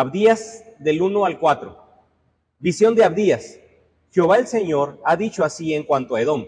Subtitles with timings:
[0.00, 1.76] Abdías del 1 al 4.
[2.60, 3.58] Visión de Abdías.
[4.12, 6.46] Jehová el Señor ha dicho así en cuanto a Edom.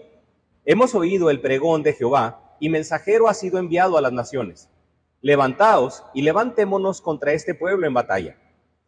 [0.63, 4.69] Hemos oído el pregón de Jehová y mensajero ha sido enviado a las naciones.
[5.19, 8.37] Levantaos y levantémonos contra este pueblo en batalla.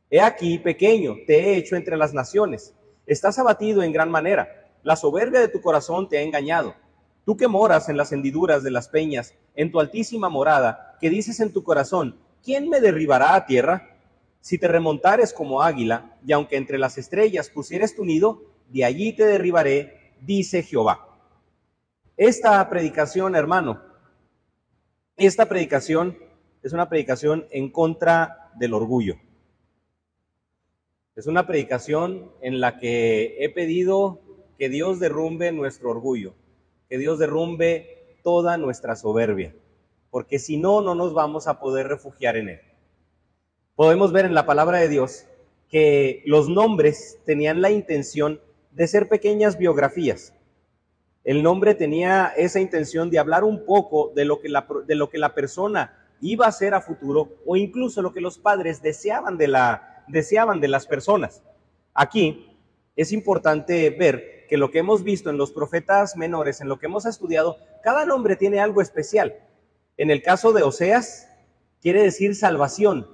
[0.10, 2.74] He aquí, pequeño, te he hecho entre las naciones.
[3.06, 4.72] Estás abatido en gran manera.
[4.82, 6.74] La soberbia de tu corazón te ha engañado.
[7.26, 11.42] Tú que moras en las hendiduras de las peñas, en tu altísima morada, que dices
[11.42, 13.90] en tu corazón, ¿quién me derribará a tierra?
[14.44, 19.14] Si te remontares como águila, y aunque entre las estrellas pusieres tu nido, de allí
[19.14, 21.08] te derribaré, dice Jehová.
[22.18, 23.82] Esta predicación, hermano,
[25.16, 26.18] esta predicación
[26.62, 29.16] es una predicación en contra del orgullo.
[31.16, 34.20] Es una predicación en la que he pedido
[34.58, 36.36] que Dios derrumbe nuestro orgullo,
[36.90, 39.56] que Dios derrumbe toda nuestra soberbia,
[40.12, 42.73] porque si no, no nos vamos a poder refugiar en Él.
[43.76, 45.26] Podemos ver en la palabra de Dios
[45.68, 48.40] que los nombres tenían la intención
[48.70, 50.36] de ser pequeñas biografías.
[51.24, 55.10] El nombre tenía esa intención de hablar un poco de lo que la, de lo
[55.10, 59.38] que la persona iba a ser a futuro o incluso lo que los padres deseaban
[59.40, 61.42] de, la, deseaban de las personas.
[61.96, 62.56] Aquí
[62.96, 66.86] es importante ver que lo que hemos visto en los profetas menores, en lo que
[66.86, 69.36] hemos estudiado, cada nombre tiene algo especial.
[69.98, 71.28] En el caso de Oseas,
[71.82, 73.08] quiere decir salvación,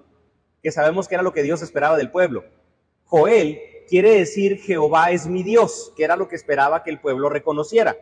[0.61, 2.43] que sabemos que era lo que Dios esperaba del pueblo.
[3.05, 7.29] Joel quiere decir Jehová es mi Dios, que era lo que esperaba que el pueblo
[7.29, 7.97] reconociera.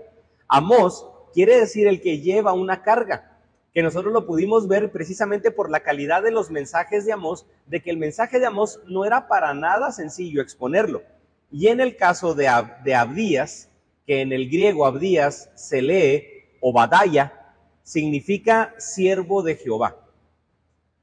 [0.47, 3.37] Amós quiere decir el que lleva una carga,
[3.73, 7.81] que nosotros lo pudimos ver precisamente por la calidad de los mensajes de Amós, de
[7.81, 11.03] que el mensaje de Amós no era para nada sencillo exponerlo.
[11.51, 13.69] Y en el caso de, Abdías,
[14.05, 16.23] que en el griego Abdías se lee
[16.59, 20.06] Obadaya, significa siervo de Jehová.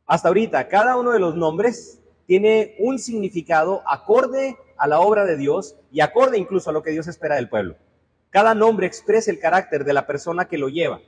[0.06, 5.36] Hasta ahorita, cada uno de los nombres tiene un significado acorde a la obra de
[5.36, 7.76] Dios y acorde incluso a lo que Dios espera del pueblo.
[8.30, 11.00] Cada nombre expresa el carácter de la persona que lo lleva.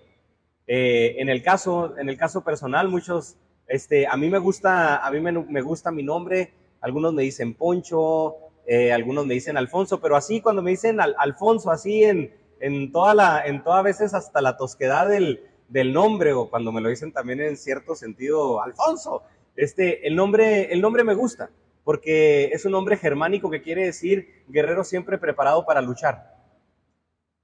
[0.66, 3.36] Eh, en, el caso, en el caso personal, muchos,
[3.66, 8.36] este, a mí me gusta, a mí me, gusta mi nombre, algunos me dicen Poncho,
[8.66, 13.14] eh, algunos me dicen Alfonso, pero así cuando me dicen Alfonso, así en, en toda
[13.14, 17.12] la, en todas veces hasta la tosquedad del, del nombre, o cuando me lo dicen
[17.12, 19.22] también en cierto sentido, Alfonso,
[19.56, 21.50] este, el nombre, el nombre me gusta
[21.86, 26.34] porque es un nombre germánico que quiere decir guerrero siempre preparado para luchar.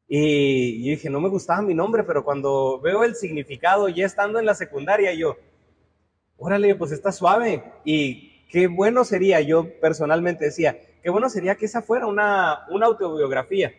[0.09, 4.41] Y yo dije, no me gustaba mi nombre, pero cuando veo el significado, ya estando
[4.41, 5.37] en la secundaria, yo,
[6.37, 7.62] órale, pues está suave.
[7.84, 12.87] Y qué bueno sería, yo personalmente decía, qué bueno sería que esa fuera una, una
[12.87, 13.72] autobiografía.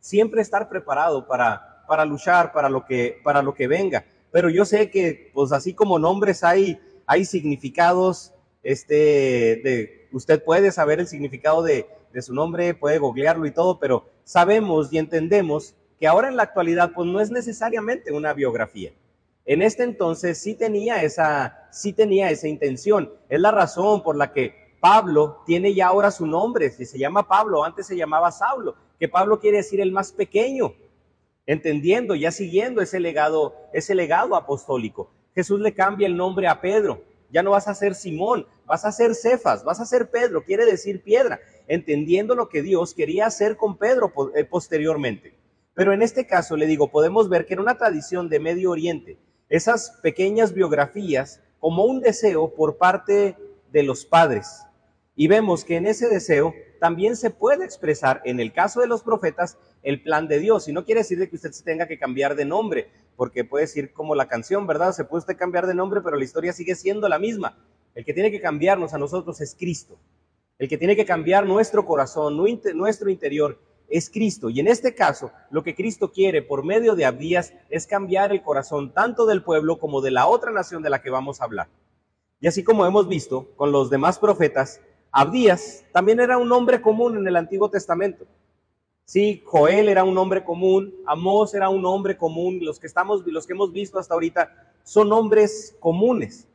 [0.00, 4.04] Siempre estar preparado para, para luchar, para lo, que, para lo que venga.
[4.30, 10.70] Pero yo sé que, pues así como nombres hay, hay significados este, de usted puede
[10.70, 11.88] saber el significado de,
[12.20, 16.92] su nombre, puede googlearlo y todo, pero sabemos y entendemos que ahora en la actualidad
[16.94, 18.92] pues no es necesariamente una biografía.
[19.44, 23.12] En este entonces sí tenía esa, sí tenía esa intención.
[23.28, 27.26] Es la razón por la que Pablo tiene ya ahora su nombre, si se llama
[27.26, 30.74] Pablo, antes se llamaba Saulo, que Pablo quiere decir el más pequeño,
[31.50, 35.10] entendiendo, ya siguiendo ese legado, ese legado apostólico.
[35.34, 37.02] Jesús le cambia el nombre a Pedro,
[37.32, 40.64] ya no vas a ser Simón, vas a ser Cefas, vas a ser Pedro, quiere
[40.64, 45.34] decir piedra, entendiendo lo que Dios quería hacer con Pedro eh, posteriormente.
[45.74, 49.18] Pero en este caso, le digo, podemos ver que en una tradición de Medio Oriente,
[49.48, 53.36] esas pequeñas biografías como un deseo por parte
[53.72, 54.62] de los padres.
[55.16, 59.02] Y vemos que en ese deseo también se puede expresar, en el caso de los
[59.02, 60.66] profetas, el plan de Dios.
[60.66, 63.92] Y no quiere decir que usted se tenga que cambiar de nombre, porque puede decir
[63.92, 64.92] como la canción, ¿verdad?
[64.92, 67.56] Se puede usted cambiar de nombre, pero la historia sigue siendo la misma.
[67.94, 69.98] El que tiene que cambiarnos a nosotros es Cristo.
[70.58, 72.36] El que tiene que cambiar nuestro corazón,
[72.74, 73.58] nuestro interior,
[73.88, 74.48] es Cristo.
[74.48, 78.42] Y en este caso, lo que Cristo quiere por medio de Abdías es cambiar el
[78.42, 81.68] corazón tanto del pueblo como de la otra nación de la que vamos a hablar.
[82.40, 84.80] Y así como hemos visto con los demás profetas,
[85.12, 88.26] Abdías también era un hombre común en el Antiguo Testamento.
[89.04, 93.44] Sí, Joel era un hombre común, Amós era un hombre común, los que estamos, los
[93.44, 96.46] que hemos visto hasta ahorita son hombres comunes.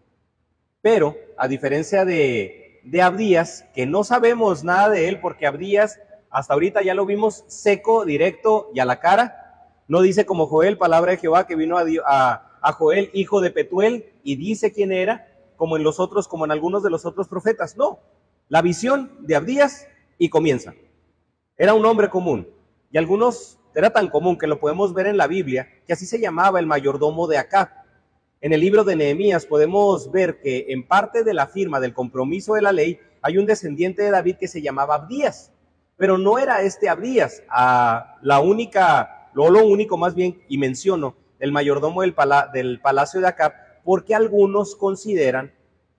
[0.82, 6.00] Pero, a diferencia de, de Abdías, que no sabemos nada de él, porque Abdías
[6.30, 10.78] hasta ahorita ya lo vimos seco, directo y a la cara, no dice como Joel,
[10.78, 15.28] palabra de Jehová, que vino a, a Joel, hijo de Petuel, y dice quién era,
[15.58, 17.76] como en los otros, como en algunos de los otros profetas.
[17.76, 18.00] No,
[18.48, 19.88] la visión de Abdías
[20.18, 20.74] y comienza.
[21.58, 22.48] Era un hombre común.
[22.92, 26.20] Y algunos, era tan común que lo podemos ver en la Biblia, que así se
[26.20, 27.86] llamaba el mayordomo de Acá.
[28.42, 32.54] En el libro de Nehemías podemos ver que en parte de la firma del compromiso
[32.54, 35.52] de la ley hay un descendiente de David que se llamaba Abdías,
[35.98, 41.16] pero no era este Abdías, a la única, lo, lo único más bien, y menciono,
[41.40, 42.14] el mayordomo del,
[42.54, 43.54] del palacio de Acab,
[43.84, 45.54] porque algunos consideran,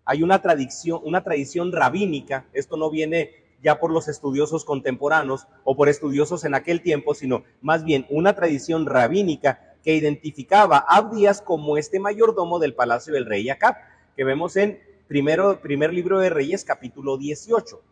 [0.07, 5.77] hay una tradición, una tradición rabínica, esto no viene ya por los estudiosos contemporáneos o
[5.77, 11.43] por estudiosos en aquel tiempo, sino más bien una tradición rabínica que identificaba a Abdías
[11.43, 13.75] como este mayordomo del palacio del rey Acab,
[14.17, 17.83] que vemos en primero, primer libro de Reyes, capítulo 18.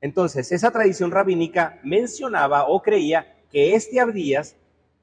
[0.00, 4.56] Entonces, esa tradición rabínica mencionaba o creía que este Abdías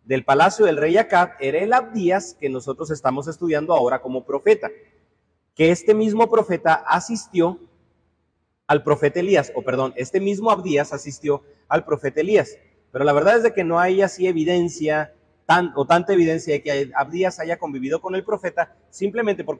[0.05, 4.69] del palacio del rey Acab era el Abdías que nosotros estamos estudiando ahora como profeta,
[5.57, 7.59] que este mismo profeta asistió
[8.67, 12.57] al profeta Elías, o perdón, este mismo Abdías asistió al profeta Elías.
[12.91, 15.13] Pero la verdad es de que no hay así evidencia
[15.75, 19.57] o tanta evidencia de que Abdías haya convivido con el profeta simplemente por,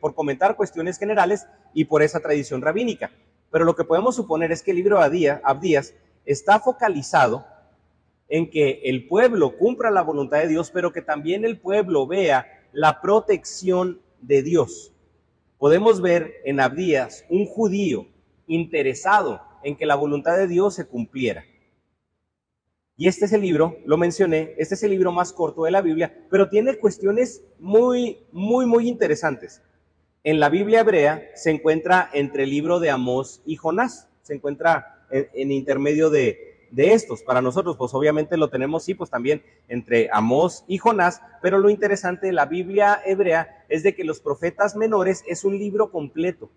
[0.00, 3.10] por comentar cuestiones generales y por esa tradición rabínica.
[3.50, 5.94] Pero lo que podemos suponer es que el libro de Abdías
[6.24, 7.44] está focalizado
[8.28, 12.46] en que el pueblo cumpla la voluntad de Dios, pero que también el pueblo vea
[12.72, 14.91] la protección de Dios.
[15.62, 18.08] Podemos ver en Abdías un judío
[18.48, 21.44] interesado en que la voluntad de Dios se cumpliera.
[22.96, 25.80] Y este es el libro, lo mencioné, este es el libro más corto de la
[25.80, 29.62] Biblia, pero tiene cuestiones muy, muy, muy interesantes.
[30.24, 35.06] En la Biblia hebrea se encuentra entre el libro de Amós y Jonás, se encuentra
[35.12, 37.22] en, intermedio de, de, estos.
[37.22, 41.70] Para nosotros, pues obviamente lo tenemos, sí, pues también entre Amós y Jonás, pero lo
[41.70, 46.50] interesante de la Biblia hebrea es de que los profetas menores es un libro completo.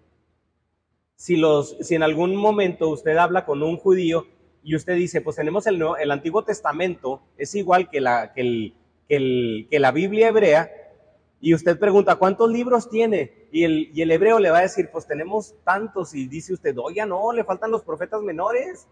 [1.16, 4.28] Si, los, si en algún momento usted habla con un judío
[4.64, 8.74] y usted dice, pues tenemos el, el Antiguo Testamento, es igual que la, que, el,
[9.08, 10.72] que, el, que la Biblia hebrea,
[11.40, 13.48] y usted pregunta, ¿cuántos libros tiene?
[13.52, 16.76] Y el, y el hebreo le va a decir, pues tenemos tantos, y dice usted,
[16.78, 18.88] oye, no, le faltan los profetas menores.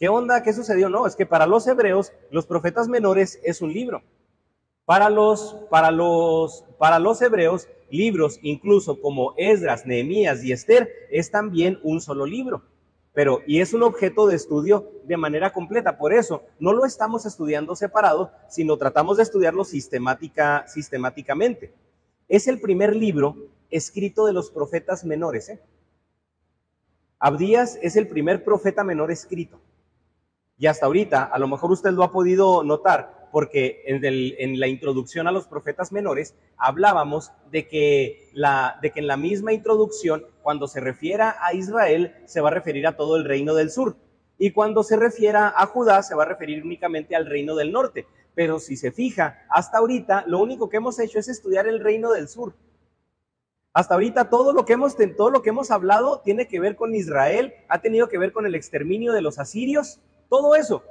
[0.00, 0.42] ¿Qué onda?
[0.42, 0.88] ¿Qué sucedió?
[0.88, 4.02] No, es que para los hebreos, los profetas menores es un libro.
[4.84, 11.30] Para los, para los, para los hebreos, libros incluso como Esdras, Nehemías y Esther es
[11.30, 12.62] también un solo libro
[13.12, 15.98] pero y es un objeto de estudio de manera completa.
[15.98, 21.72] Por eso no lo estamos estudiando separado, sino tratamos de estudiarlo sistemática, sistemáticamente.
[22.28, 23.36] Es el primer libro
[23.70, 25.48] escrito de los profetas menores.
[25.48, 25.60] ¿eh?
[27.18, 29.60] Abdías es el primer profeta menor escrito.
[30.60, 35.26] Y hasta ahorita, a lo mejor usted lo ha podido notar, porque en, la introducción
[35.26, 38.30] a los profetas menores hablábamos de que,
[38.82, 42.86] de que en la misma introducción, cuando se refiera a Israel, se va a referir
[42.86, 43.96] a todo el reino del sur.
[44.36, 48.06] Y cuando se refiera a Judá, se va a referir únicamente al reino del norte.
[48.34, 52.12] Pero si se fija, hasta ahorita lo único que hemos hecho es estudiar el reino
[52.12, 52.52] del sur.
[53.72, 56.94] Hasta ahorita todo lo que hemos todo lo que hemos hablado tiene que ver con
[56.94, 60.82] Israel, ha tenido que ver con el exterminio de los asirios, todo eso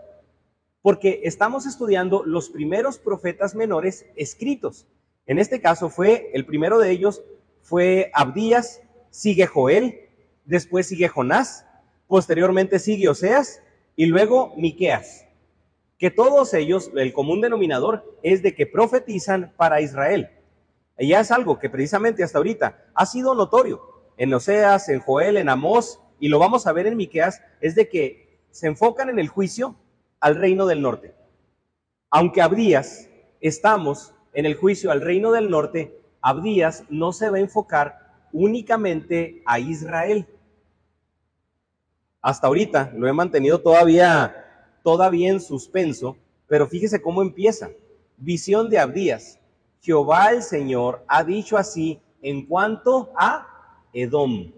[0.81, 4.87] porque estamos estudiando los primeros profetas menores escritos.
[5.25, 7.21] En este caso fue, el primero de ellos
[7.61, 9.99] fue Abdías, sigue Joel,
[10.45, 11.65] después sigue Jonás,
[12.07, 13.61] posteriormente sigue Oseas
[13.95, 15.25] y luego Miqueas.
[15.97, 20.29] Que todos ellos, el común denominador es de que profetizan para Israel.
[20.97, 23.81] Y ya es algo que precisamente hasta ahorita ha sido notorio
[24.17, 27.89] en Oseas, en Joel, en Amós, y lo vamos a ver en Miqueas, es de
[27.89, 29.75] que se enfocan en el juicio,
[30.19, 31.15] al reino del norte.
[32.09, 37.41] Aunque Abdías estamos en el juicio al reino del norte, Abdías no se va a
[37.41, 40.27] enfocar únicamente a Israel.
[42.21, 47.69] Hasta ahorita lo he mantenido todavía, todavía en suspenso, pero fíjese cómo empieza.
[48.17, 49.39] Visión de Abdías.
[49.81, 53.47] Jehová el Señor ha dicho así en cuanto a
[53.93, 54.51] Edom.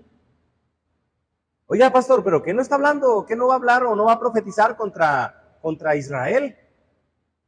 [1.73, 3.25] Oiga, pastor, pero ¿qué no está hablando?
[3.25, 6.57] ¿Qué no va a hablar o no va a profetizar contra contra Israel?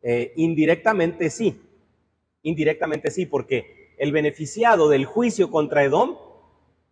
[0.01, 1.61] Eh, indirectamente sí,
[2.41, 6.15] indirectamente sí, porque el beneficiado del juicio contra Edom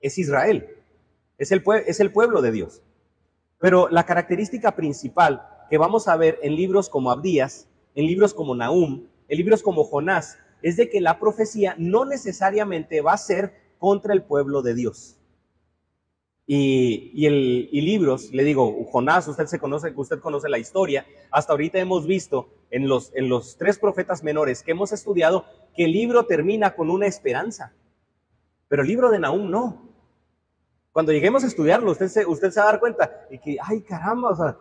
[0.02, 0.76] es Israel,
[1.38, 2.82] es el, es el pueblo de Dios.
[3.60, 8.56] Pero la característica principal que vamos a ver en libros como Abdías, en libros como
[8.56, 13.54] Nahum, en libros como Jonás, es de que la profecía no necesariamente va a ser
[13.80, 15.21] contra el pueblo de Dios.
[16.54, 21.06] Y, libros, le digo, Jonás, usted se conoce, usted conoce la historia.
[21.32, 25.86] Hasta ahorita hemos visto en los, en los tres profetas menores que hemos estudiado que
[25.86, 27.74] el libro termina con una esperanza.
[28.68, 29.94] Pero el libro de Nahum no.
[30.92, 33.80] Cuando lleguemos a estudiarlo, usted se, usted se va a dar cuenta de que, ay
[33.80, 34.58] caramba, o sea,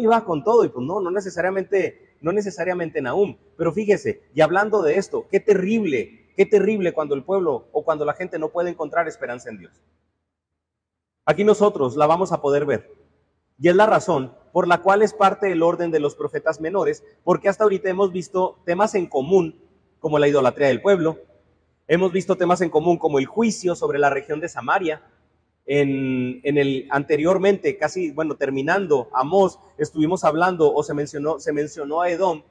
[0.00, 0.64] iba con todo.
[0.64, 3.36] Y pues no, no necesariamente, no necesariamente Nahum.
[3.58, 8.04] Pero fíjese, y hablando de esto, qué terrible Qué terrible cuando el pueblo o cuando
[8.04, 9.82] la gente no puede encontrar esperanza en Dios.
[11.26, 12.94] Aquí nosotros la vamos a poder ver.
[13.58, 17.04] Y es la razón por la cual es parte del orden de los profetas menores,
[17.24, 19.60] porque hasta ahorita hemos visto temas en común,
[19.98, 21.18] como la idolatría del pueblo,
[21.88, 25.02] hemos visto temas en común como el juicio sobre la región de Samaria,
[25.66, 32.10] en, el anteriormente, casi, bueno, terminando Amós, estuvimos hablando o se mencionó, se mencionó a
[32.10, 32.42] Edom,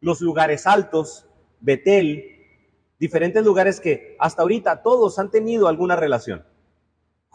[0.00, 1.26] los lugares altos,
[1.60, 2.36] Betel,
[3.00, 6.44] diferentes lugares que hasta ahorita todos han tenido alguna relación.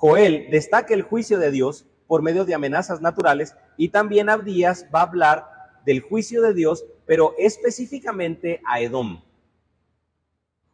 [0.04, 5.00] Joel destaca el juicio de Dios por medio de amenazas naturales y también Abdías va
[5.00, 5.48] a hablar
[5.86, 9.24] del juicio de Dios, pero específicamente a Edom.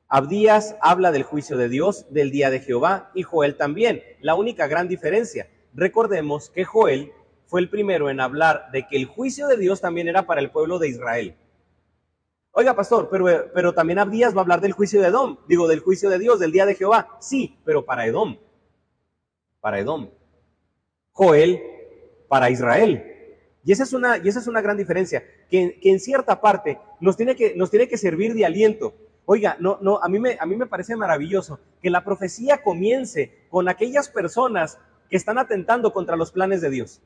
[0.08, 4.02] Abdías habla del juicio de Dios, del día de Jehová, y Joel también.
[4.20, 7.12] La única gran diferencia, recordemos que Joel
[7.46, 10.50] fue el primero en hablar de que el juicio de Dios también era para el
[10.50, 11.38] pueblo de Israel.
[12.50, 15.82] Oiga, pastor, pero, pero también Abdías va a hablar del juicio de Edom, digo, del
[15.82, 17.16] juicio de Dios, del día de Jehová.
[17.20, 18.36] Sí, pero para Edom.
[19.60, 20.10] Para Edom.
[21.12, 21.62] Joel
[22.28, 23.04] para Israel.
[23.64, 26.80] Y esa es una, y esa es una gran diferencia, que, que en cierta parte
[27.00, 28.94] nos tiene que, nos tiene que servir de aliento
[29.32, 33.46] Oiga, no, no, a mí, me, a mí me parece maravilloso que la profecía comience
[33.52, 37.00] con aquellas personas que están atentando contra los planes de Dios.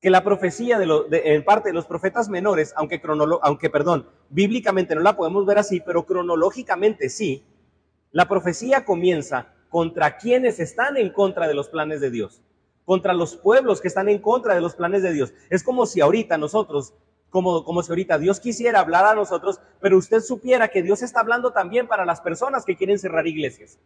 [0.00, 3.00] Que la profecía de, en parte de los profetas menores, aunque,
[3.42, 7.44] aunque, perdón, bíblicamente no la podemos ver así, pero cronológicamente sí,
[8.10, 12.42] la profecía comienza contra quienes están en contra de los planes de Dios,
[12.84, 15.32] contra los pueblos que están en contra de los planes de Dios.
[15.48, 16.92] Es como si ahorita nosotros
[17.30, 21.20] como, como si ahorita Dios quisiera hablar a nosotros, pero usted supiera que Dios está
[21.20, 23.78] hablando también para las personas que quieren cerrar iglesias,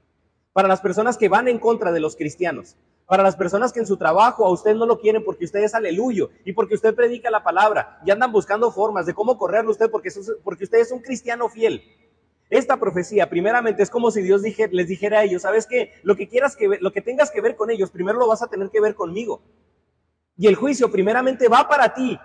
[0.52, 2.75] para las personas que van en contra de los cristianos,
[3.07, 5.76] para las personas que en su trabajo a usted no lo quieren porque usted es
[5.76, 9.88] aleluyo y porque usted predica la palabra y andan buscando formas de cómo correrlo usted
[9.88, 10.11] porque,
[10.43, 11.85] porque usted es un cristiano fiel.
[12.49, 15.93] Esta profecía, primeramente, es como si Dios les dijera a ellos, ¿sabes qué?
[16.03, 18.47] Lo que quieras que lo que tengas que ver con ellos, primero lo vas a
[18.47, 19.43] tener que ver conmigo.
[20.37, 22.19] Y el juicio primeramente va para ti,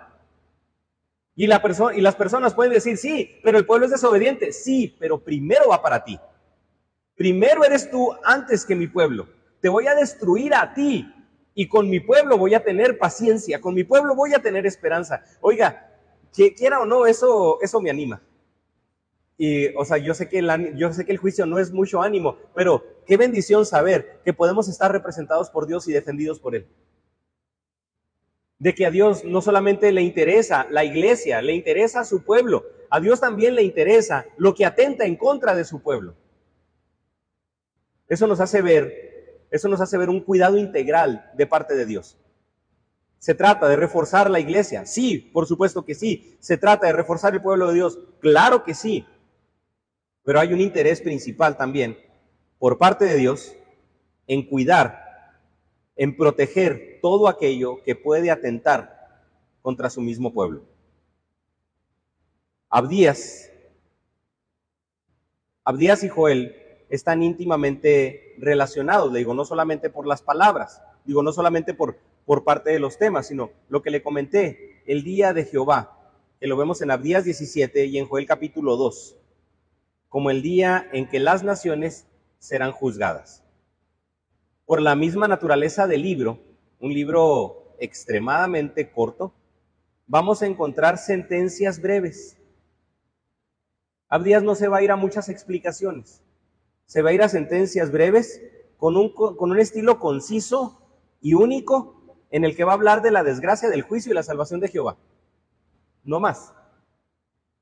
[1.34, 1.62] y, la
[1.94, 4.52] y las personas pueden decir, sí, pero el pueblo es desobediente.
[4.52, 6.18] Sí, pero primero va para ti.
[7.16, 9.28] Primero eres tú antes que mi pueblo.
[9.60, 11.10] Te voy a destruir a ti
[11.54, 15.22] y con mi pueblo voy a tener paciencia, con mi pueblo voy a tener esperanza.
[15.40, 15.90] Oiga,
[16.34, 18.20] que quiera o no, eso, eso me anima.
[19.38, 22.02] Y, o sea, yo sé, que el, yo sé que el juicio no es mucho
[22.02, 26.66] ánimo, pero qué bendición saber que podemos estar representados por Dios y defendidos por Él
[28.62, 32.64] de que a Dios no solamente le interesa la iglesia, le interesa a su pueblo,
[32.90, 36.14] a Dios también le interesa lo que atenta en contra de su pueblo.
[38.06, 42.16] Eso nos hace ver, eso nos hace ver un cuidado integral de parte de Dios.
[43.18, 44.86] ¿Se trata de reforzar la iglesia?
[44.86, 46.36] Sí, por supuesto que sí.
[46.38, 47.98] ¿Se trata de reforzar el pueblo de Dios?
[48.20, 49.04] Claro que sí.
[50.24, 51.98] Pero hay un interés principal también
[52.58, 53.56] por parte de Dios
[54.26, 55.02] en cuidar
[55.96, 59.24] en proteger todo aquello que puede atentar
[59.60, 60.62] contra su mismo pueblo.
[62.68, 63.50] Abdías,
[65.64, 66.56] Abdías y Joel
[66.88, 72.70] están íntimamente relacionados, digo, no solamente por las palabras, digo, no solamente por, por parte
[72.70, 75.98] de los temas, sino lo que le comenté, el día de Jehová,
[76.40, 79.16] que lo vemos en Abdías 17 y en Joel capítulo 2,
[80.12, 82.06] como el día en que las naciones
[82.38, 83.42] serán juzgadas
[84.66, 86.38] por la misma naturaleza del libro,
[86.80, 89.32] un libro extremadamente corto,
[90.06, 92.36] vamos a encontrar sentencias breves.
[94.10, 96.22] Abdías no se va a ir a muchas explicaciones,
[96.84, 98.42] se va a ir a sentencias breves
[98.76, 100.78] con un, con un estilo conciso
[101.22, 104.22] y único en el que va a hablar de la desgracia del juicio y la
[104.22, 104.98] salvación de Jehová.
[106.04, 106.52] No más.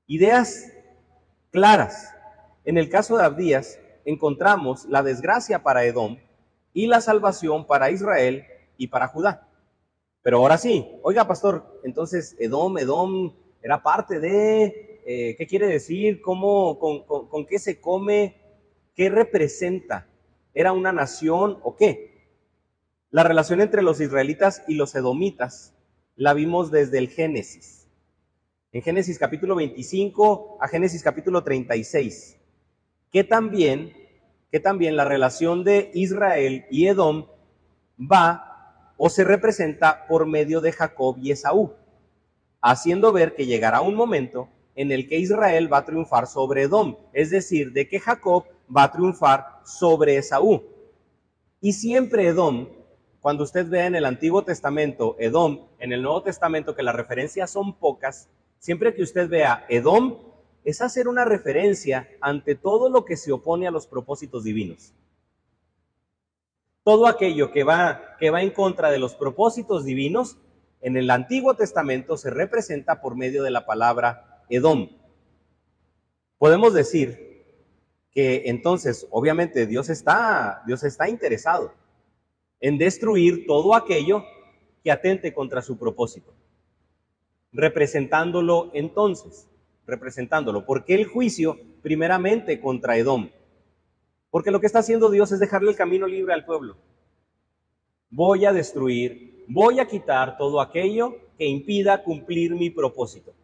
[0.09, 0.73] Ideas
[1.52, 2.20] claras.
[2.64, 6.19] En el caso de Abdías encontramos la desgracia para Edom,
[6.73, 8.45] y la salvación para Israel
[8.76, 9.49] y para Judá.
[10.23, 16.21] Pero ahora sí, oiga pastor, entonces Edom, Edom era parte de, eh, ¿qué quiere decir?
[16.21, 18.37] ¿Cómo, con, con qué se come?
[18.95, 20.07] ¿Qué representa?
[20.52, 22.11] ¿Era una nación o qué?
[23.11, 25.75] La relación entre los israelitas y los edomitas
[26.17, 27.88] la vimos desde el Génesis.
[28.73, 32.39] En Génesis capítulo 25 a Génesis capítulo 36,
[33.11, 33.93] que también
[34.50, 37.26] que también la relación de Israel y Edom
[38.00, 41.73] va o se representa por medio de Jacob y Esaú,
[42.61, 46.97] haciendo ver que llegará un momento en el que Israel va a triunfar sobre Edom,
[47.12, 50.62] es decir, de que Jacob va a triunfar sobre Esaú.
[51.61, 52.69] Y siempre Edom,
[53.21, 57.50] cuando usted vea en el Antiguo Testamento Edom, en el Nuevo Testamento que las referencias
[57.50, 60.19] son pocas, siempre que usted vea Edom,
[60.64, 64.93] es hacer una referencia ante todo lo que se opone a los propósitos divinos.
[66.83, 70.38] Todo aquello que va, que va en contra de los propósitos divinos,
[70.81, 74.88] en el Antiguo Testamento se representa por medio de la palabra Edom.
[76.38, 77.45] Podemos decir
[78.12, 81.75] que entonces, obviamente, Dios está, Dios está interesado
[82.61, 84.25] en destruir todo aquello
[84.83, 86.35] que atente contra su propósito,
[87.52, 89.50] representándolo entonces,
[89.90, 90.64] representándolo.
[90.64, 93.30] ¿Por qué el juicio primeramente contra Edom?
[94.30, 96.76] Porque lo que está haciendo Dios es dejarle el camino libre al pueblo.
[98.09, 103.35] Voy a destruir, voy a quitar todo aquello que impida cumplir mi propósito.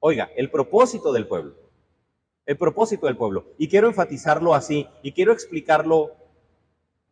[0.00, 1.54] Oiga, el propósito del pueblo.
[2.44, 3.46] El propósito del pueblo.
[3.56, 6.12] Y quiero enfatizarlo así y quiero explicarlo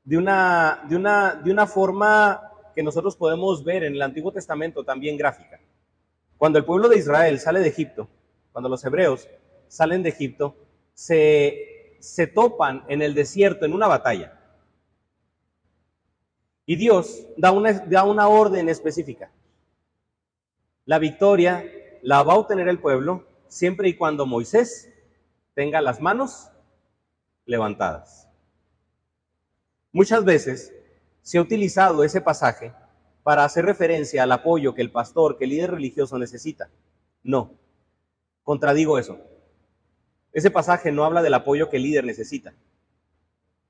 [0.05, 4.85] de una, de una, de una forma que nosotros podemos ver en el Antiguo Testamento
[4.85, 5.61] también gráfica.
[6.37, 8.09] Cuando el pueblo de Israel sale de Egipto,
[8.53, 9.29] cuando los hebreos
[9.69, 10.57] salen de Egipto,
[10.95, 14.39] se, se topan en el desierto en una batalla.
[16.67, 19.31] Y Dios da una, da una orden específica.
[20.85, 21.65] La victoria
[22.03, 24.93] la va a obtener el pueblo siempre y cuando Moisés
[25.55, 26.51] tenga las manos
[27.45, 28.29] levantadas.
[29.93, 30.73] Muchas veces
[31.21, 32.73] se ha utilizado ese pasaje
[33.23, 36.71] para hacer referencia al apoyo que el pastor, que el líder religioso necesita.
[37.23, 37.53] No,
[38.43, 39.19] contradigo eso.
[40.33, 42.55] Ese pasaje no habla del apoyo que el líder necesita.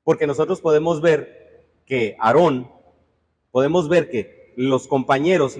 [0.05, 2.71] Porque nosotros podemos ver que Aarón,
[3.51, 5.57] podemos ver que los compañeros,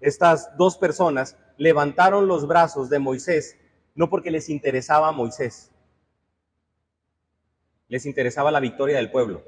[0.00, 3.56] estas dos personas, levantaron los brazos de Moisés,
[3.94, 5.72] no porque les interesaba a Moisés,
[7.88, 9.42] les interesaba la victoria del pueblo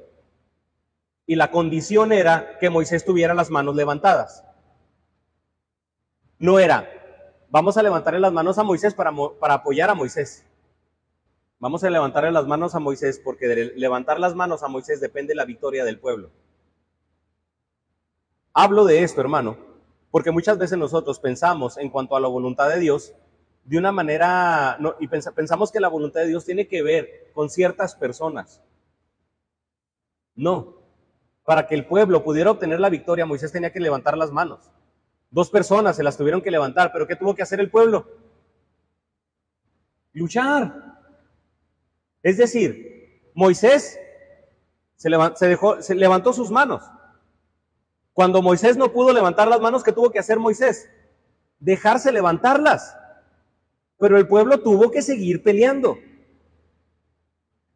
[1.31, 4.43] y la condición era que Moisés tuviera las manos levantadas.
[6.39, 6.89] No era,
[7.51, 10.45] vamos a levantarle las manos a Moisés para, para apoyar a Moisés.
[11.59, 15.35] Vamos a levantarle las manos a Moisés porque de levantar las manos a Moisés depende
[15.35, 16.31] la victoria del pueblo.
[18.53, 19.57] Hablo de esto, hermano,
[20.09, 23.13] porque muchas veces nosotros pensamos en cuanto a la voluntad de Dios
[23.63, 27.95] de una manera, y pensamos que la voluntad de Dios tiene que ver con ciertas
[27.95, 28.61] personas.
[30.35, 30.81] No,
[31.45, 34.71] para que el pueblo pudiera obtener la victoria, Moisés tenía que levantar las manos.
[35.31, 38.05] Dos personas se las tuvieron que levantar, pero ¿qué tuvo que hacer el pueblo?
[40.11, 40.99] Luchar.
[42.21, 43.97] Es decir, Moisés
[44.97, 46.83] se, dejó, se levantó sus manos.
[48.11, 50.89] Cuando Moisés no pudo levantar las manos, ¿qué tuvo que hacer Moisés?
[51.59, 52.97] Dejarse levantarlas.
[53.97, 55.97] Pero el pueblo tuvo que seguir peleando.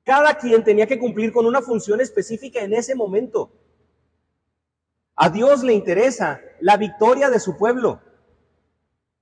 [0.04, 3.52] Cada quien tenía que cumplir con una función específica en ese momento.
[5.16, 8.02] A Dios le interesa la victoria de su pueblo.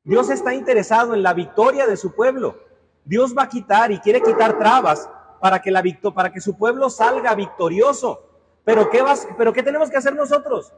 [0.03, 2.60] Dios está interesado en la victoria de su pueblo.
[3.06, 5.84] Dios va a quitar y quiere quitar trabas para que, la
[6.15, 8.29] para que su pueblo salga victorioso.
[8.65, 10.73] Pero ¿qué, vas, ¿Pero qué tenemos que hacer nosotros?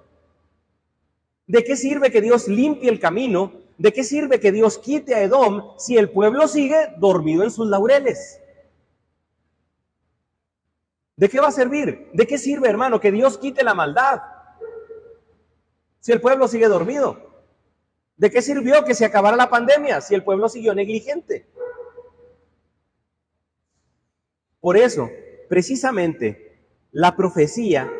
[1.47, 3.53] ¿De qué sirve que Dios limpie el camino?
[3.77, 7.67] ¿De qué sirve que Dios quite a Edom si el pueblo sigue dormido en sus
[7.67, 8.41] laureles?
[11.15, 12.09] ¿De qué va a servir?
[12.13, 14.21] ¿De qué sirve, hermano, que Dios quite la maldad?
[16.05, 17.17] Si el pueblo sigue dormido.
[18.15, 21.47] ¿De qué sirvió que se acabara la pandemia si el pueblo siguió negligente?
[24.59, 25.09] Por eso,
[25.49, 26.59] precisamente,
[26.91, 27.91] la profecía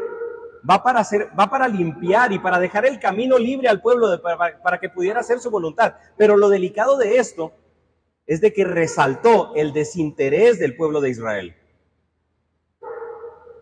[0.70, 4.62] va para, hacer, va para limpiar y para dejar el camino libre al pueblo para,
[4.62, 5.96] para que pudiera hacer su voluntad.
[6.16, 7.54] Pero lo delicado de esto
[8.28, 11.56] es de que resaltó el desinterés del pueblo de Israel.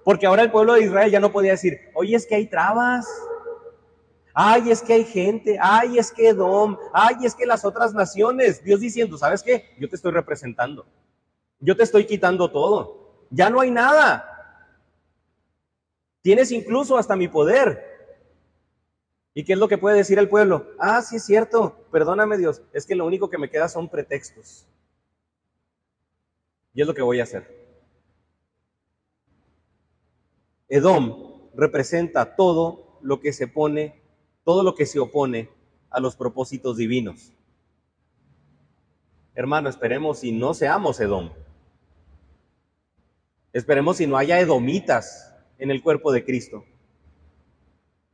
[0.04, 3.08] Porque ahora el pueblo de Israel ya no podía decir, oye, es que hay trabas.
[4.34, 5.58] Ay, es que hay gente.
[5.62, 6.78] Ay, es que Edom.
[6.92, 8.64] Ay, es que las otras naciones.
[8.64, 9.76] Dios diciendo, ¿sabes qué?
[9.80, 10.86] Yo te estoy representando.
[11.60, 13.26] Yo te estoy quitando todo.
[13.30, 14.30] Ya no hay nada.
[16.22, 17.94] Tienes incluso hasta mi poder.
[19.34, 20.68] ¿Y qué es lo que puede decir el pueblo?
[20.80, 21.86] Ah, sí es cierto.
[21.92, 22.62] Perdóname Dios.
[22.72, 24.68] Es que lo único que me queda son pretextos.
[26.74, 27.64] Y es lo que voy a hacer.
[30.70, 34.03] Edom representa todo lo que se pone,
[34.44, 35.50] todo lo que se opone
[35.90, 37.32] a los propósitos divinos.
[39.36, 41.32] Hermano, esperemos y no seamos Edom.
[43.52, 46.66] Esperemos si no haya edomitas en el cuerpo de Cristo.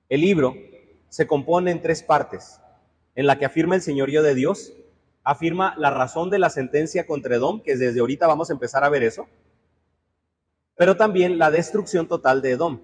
[0.07, 0.55] El libro
[1.09, 2.59] se compone en tres partes,
[3.15, 4.73] en la que afirma el señorío de Dios,
[5.23, 8.89] afirma la razón de la sentencia contra Edom, que desde ahorita vamos a empezar a
[8.89, 9.27] ver eso,
[10.75, 12.81] pero también la destrucción total de Edom.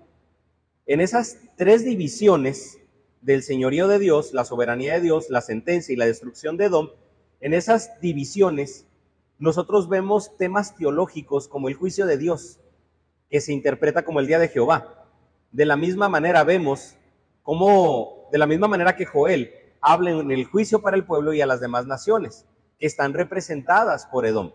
[0.86, 2.78] En esas tres divisiones
[3.26, 6.92] del señorío de Dios, la soberanía de Dios, la sentencia y la destrucción de Edom,
[7.42, 8.86] en esas divisiones
[9.40, 12.60] nosotros vemos temas teológicos como el juicio de Dios,
[13.32, 15.08] que se interpreta como el día de Jehová.
[15.52, 16.98] De la misma manera vemos
[17.42, 21.42] cómo, de la misma manera que Joel habla en el juicio para el pueblo y
[21.42, 22.46] a las demás naciones,
[22.78, 24.52] que están representadas por Edom.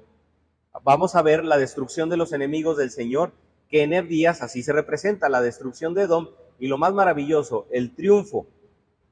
[0.85, 3.33] Vamos a ver la destrucción de los enemigos del Señor,
[3.69, 6.29] que en Días así se representa la destrucción de Edom
[6.61, 8.47] y lo más maravilloso, el triunfo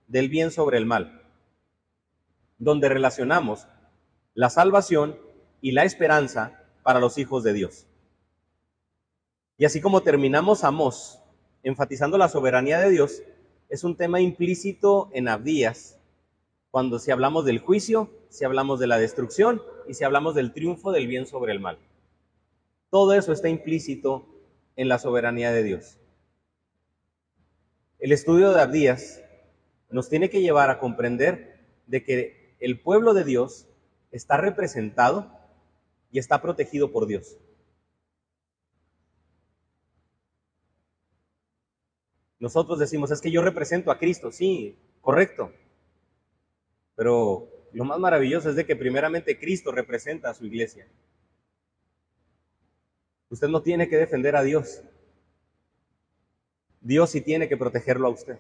[0.08, 1.22] del bien sobre el mal,
[2.58, 3.68] donde relacionamos
[4.34, 5.16] la salvación
[5.60, 7.86] y la esperanza para los hijos de Dios.
[9.58, 11.20] Y así como terminamos Amós
[11.62, 13.22] enfatizando la soberanía de Dios,
[13.68, 15.98] es un tema implícito en Abdías,
[16.70, 20.92] cuando si hablamos del juicio, si hablamos de la destrucción y si hablamos del triunfo
[20.92, 21.78] del bien sobre el mal.
[22.90, 24.26] Todo eso está implícito
[24.76, 25.98] en la soberanía de Dios.
[27.98, 29.22] El estudio de Abdías
[29.90, 33.66] nos tiene que llevar a comprender de que el pueblo de Dios
[34.10, 35.32] está representado
[36.10, 37.38] y está protegido por Dios.
[42.38, 45.52] Nosotros decimos, es que yo represento a Cristo, sí, correcto.
[46.94, 50.86] Pero lo más maravilloso es de que primeramente Cristo representa a su iglesia.
[53.30, 54.82] Usted no tiene que defender a Dios.
[56.80, 58.38] Dios sí tiene que protegerlo a usted.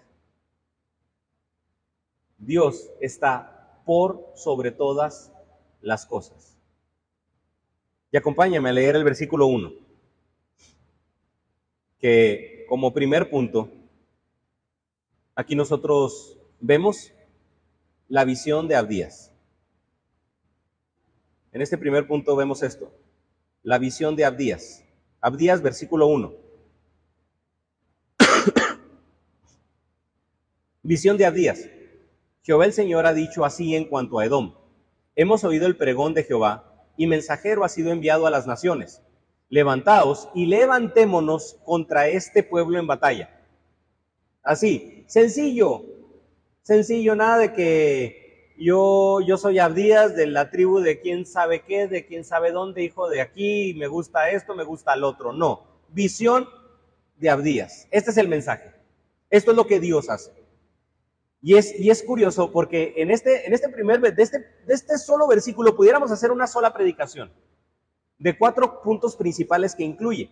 [2.38, 5.32] Dios está por sobre todas
[5.80, 6.56] las cosas.
[8.10, 9.72] Y acompáñame a leer el versículo 1,
[11.98, 13.70] que como primer punto,
[15.34, 17.12] aquí nosotros vemos
[18.08, 19.32] la visión de Abdías.
[21.52, 22.92] En este primer punto vemos esto,
[23.62, 24.84] la visión de Abdías.
[25.20, 26.34] Abdías, versículo 1.
[30.82, 31.68] visión de Abdías.
[32.48, 34.54] Jehová el Señor ha dicho así en cuanto a Edom.
[35.16, 39.02] Hemos oído el pregón de Jehová y mensajero ha sido enviado a las naciones.
[39.50, 43.38] Levantaos y levantémonos contra este pueblo en batalla.
[44.42, 45.84] Así, sencillo,
[46.62, 51.86] sencillo, nada de que yo, yo soy Abdías de la tribu de quién sabe qué,
[51.86, 55.34] de quién sabe dónde, hijo de aquí, me gusta esto, me gusta el otro.
[55.34, 56.48] No, visión
[57.18, 57.88] de Abdías.
[57.90, 58.72] Este es el mensaje.
[59.28, 60.37] Esto es lo que Dios hace.
[61.40, 64.98] Y es, y es curioso porque en este, en este primer, de este, de este
[64.98, 67.30] solo versículo pudiéramos hacer una sola predicación
[68.18, 70.30] de cuatro puntos principales que incluye.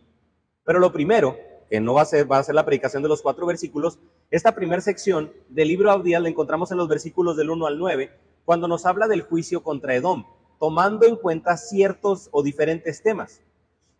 [0.65, 1.37] Pero lo primero,
[1.71, 4.55] que no va a ser, va a ser la predicación de los cuatro versículos, esta
[4.55, 8.11] primera sección del libro Abdías la encontramos en los versículos del 1 al 9,
[8.45, 10.25] cuando nos habla del juicio contra Edom,
[10.59, 13.41] tomando en cuenta ciertos o diferentes temas.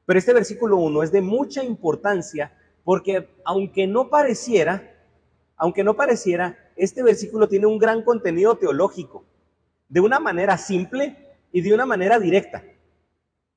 [0.05, 4.95] Pero este versículo 1 es de mucha importancia porque aunque no pareciera,
[5.57, 9.25] aunque no pareciera, este versículo tiene un gran contenido teológico,
[9.89, 11.17] de una manera simple
[11.51, 12.63] y de una manera directa.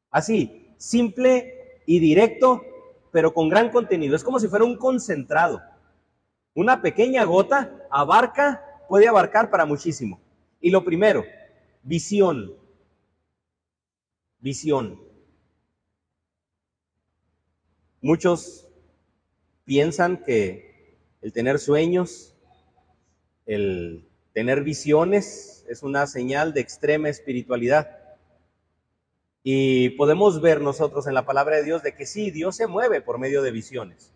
[0.09, 2.63] Así, simple y directo,
[3.11, 4.15] pero con gran contenido.
[4.15, 5.61] Es como si fuera un concentrado.
[6.53, 10.19] Una pequeña gota abarca, puede abarcar para muchísimo.
[10.61, 11.23] Y lo primero,
[11.83, 12.53] visión.
[14.39, 14.99] Visión.
[18.01, 18.67] Muchos
[19.65, 22.33] piensan que el tener sueños
[23.49, 27.97] el tener visiones es una señal de extrema espiritualidad.
[29.41, 33.01] Y podemos ver nosotros en la palabra de Dios de que sí, Dios se mueve
[33.01, 34.13] por medio de visiones,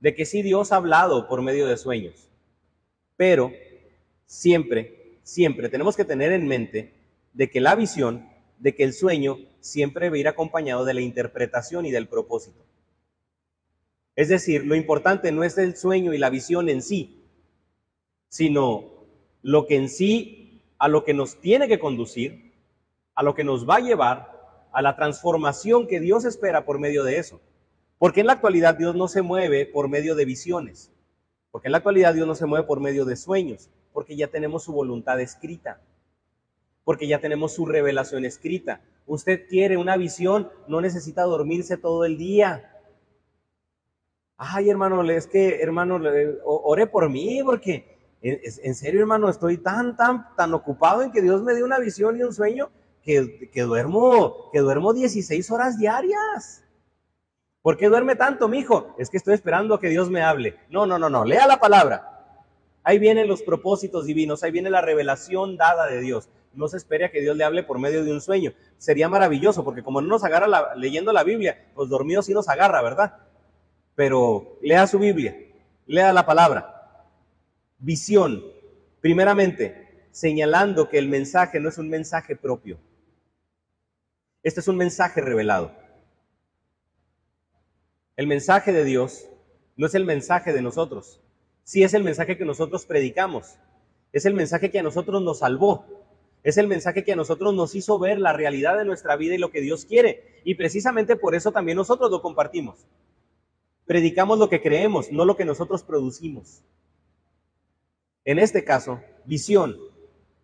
[0.00, 2.28] de que sí, Dios ha hablado por medio de sueños.
[3.16, 3.50] Pero
[4.26, 6.92] siempre, siempre tenemos que tener en mente
[7.32, 11.86] de que la visión, de que el sueño siempre va ir acompañado de la interpretación
[11.86, 12.62] y del propósito.
[14.16, 17.25] Es decir, lo importante no es el sueño y la visión en sí,
[18.28, 18.84] sino
[19.42, 22.52] lo que en sí, a lo que nos tiene que conducir,
[23.14, 24.36] a lo que nos va a llevar
[24.72, 27.40] a la transformación que Dios espera por medio de eso.
[27.98, 30.92] Porque en la actualidad Dios no se mueve por medio de visiones,
[31.50, 34.64] porque en la actualidad Dios no se mueve por medio de sueños, porque ya tenemos
[34.64, 35.80] su voluntad escrita,
[36.84, 38.82] porque ya tenemos su revelación escrita.
[39.06, 42.70] Usted quiere una visión, no necesita dormirse todo el día.
[44.36, 45.98] Ay, hermano, es que, hermano,
[46.44, 47.95] ore por mí, porque
[48.28, 52.18] en, serio, hermano, estoy tan, tan, tan ocupado en que Dios me dio una visión
[52.18, 52.70] y un sueño
[53.02, 56.64] que, duermo, que duermo 16 horas diarias.
[57.62, 58.94] ¿Por qué duerme tanto, mi hijo?
[58.98, 60.56] Es que estoy esperando a que Dios me hable.
[60.70, 61.24] No, no, no, no.
[61.24, 62.40] Lea la palabra.
[62.82, 66.28] Ahí vienen los propósitos divinos, ahí viene la revelación dada de Dios.
[66.52, 68.52] No se espere a que Dios le hable por medio de un sueño.
[68.78, 72.82] Sería maravilloso, porque como no nos agarra leyendo la Biblia, pues dormido sí nos agarra,
[72.82, 73.18] ¿verdad?
[73.94, 75.36] Pero lea su Biblia,
[75.86, 76.75] lea la palabra.
[77.78, 78.42] Visión,
[79.00, 82.78] primeramente, señalando que el mensaje no es un mensaje propio.
[84.42, 85.72] Este es un mensaje revelado.
[88.16, 89.28] El mensaje de Dios
[89.76, 91.20] no es el mensaje de nosotros.
[91.64, 93.58] Sí es el mensaje que nosotros predicamos.
[94.12, 95.84] Es el mensaje que a nosotros nos salvó.
[96.42, 99.38] Es el mensaje que a nosotros nos hizo ver la realidad de nuestra vida y
[99.38, 100.40] lo que Dios quiere.
[100.44, 102.86] Y precisamente por eso también nosotros lo compartimos.
[103.84, 106.62] Predicamos lo que creemos, no lo que nosotros producimos.
[108.26, 109.76] En este caso, visión,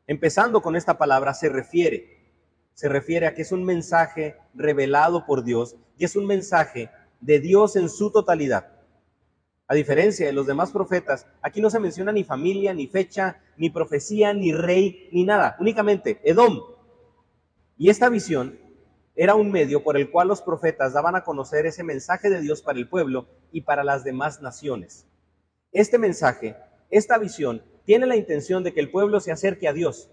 [0.07, 2.17] empezando con esta palabra, se refiere,
[2.75, 6.91] se refiere a que es un mensaje revelado por Dios y es un mensaje
[7.21, 8.71] de Dios en su totalidad.
[9.67, 13.69] A diferencia de los demás profetas, aquí no se menciona ni familia, ni fecha, ni
[13.69, 16.61] profecía, ni rey, ni nada, únicamente Edom.
[17.77, 18.61] Y esta visión
[19.17, 22.63] era un medio por el cual los profetas daban a conocer ese mensaje de Dios
[22.63, 25.05] para el pueblo y para las demás naciones.
[25.73, 26.55] Este mensaje,
[26.93, 30.11] esta visión, tiene la intención de que el pueblo se acerque a Dios.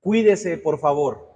[0.00, 1.32] Cuídese, por favor,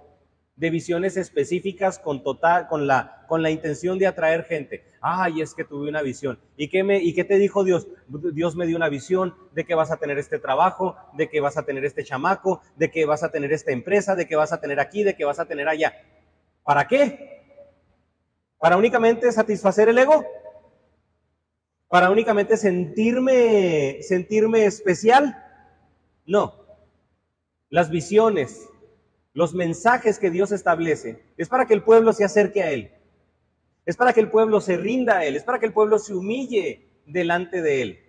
[0.55, 4.85] de visiones específicas con total, con la, con la intención de atraer gente.
[5.01, 6.39] Ay, es que tuve una visión.
[6.55, 7.87] ¿Y qué, me, ¿Y qué te dijo Dios?
[8.07, 11.57] Dios me dio una visión de que vas a tener este trabajo, de que vas
[11.57, 14.61] a tener este chamaco, de que vas a tener esta empresa, de que vas a
[14.61, 15.93] tener aquí, de que vas a tener allá.
[16.63, 17.37] ¿Para qué?
[18.59, 20.25] ¿Para únicamente satisfacer el ego?
[21.87, 25.43] ¿Para únicamente sentirme, sentirme especial?
[26.25, 26.53] No.
[27.69, 28.67] Las visiones,
[29.33, 32.91] los mensajes que Dios establece, es para que el pueblo se acerque a Él.
[33.85, 36.13] Es para que el pueblo se rinda a Él, es para que el pueblo se
[36.13, 37.99] humille delante de Él.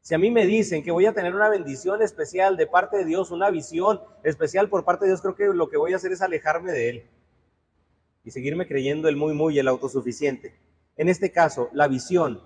[0.00, 3.04] Si a mí me dicen que voy a tener una bendición especial de parte de
[3.04, 6.12] Dios, una visión especial por parte de Dios, creo que lo que voy a hacer
[6.12, 7.06] es alejarme de Él
[8.24, 10.54] y seguirme creyendo el muy, muy, el autosuficiente.
[10.96, 12.40] En este caso, la visión,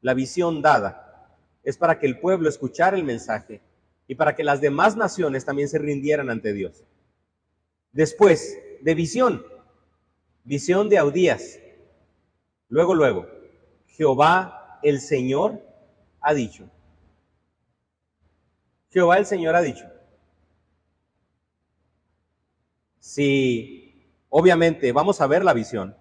[0.00, 3.60] la visión dada, es para que el pueblo escuchara el mensaje
[4.06, 6.84] y para que las demás naciones también se rindieran ante Dios.
[7.92, 9.44] Después de visión,
[10.44, 11.58] visión de Audías.
[12.68, 13.26] Luego, luego,
[13.86, 15.60] Jehová el Señor
[16.20, 16.68] ha dicho.
[18.90, 19.84] Jehová el Señor ha dicho.
[22.98, 25.96] Si, obviamente, vamos a ver la visión,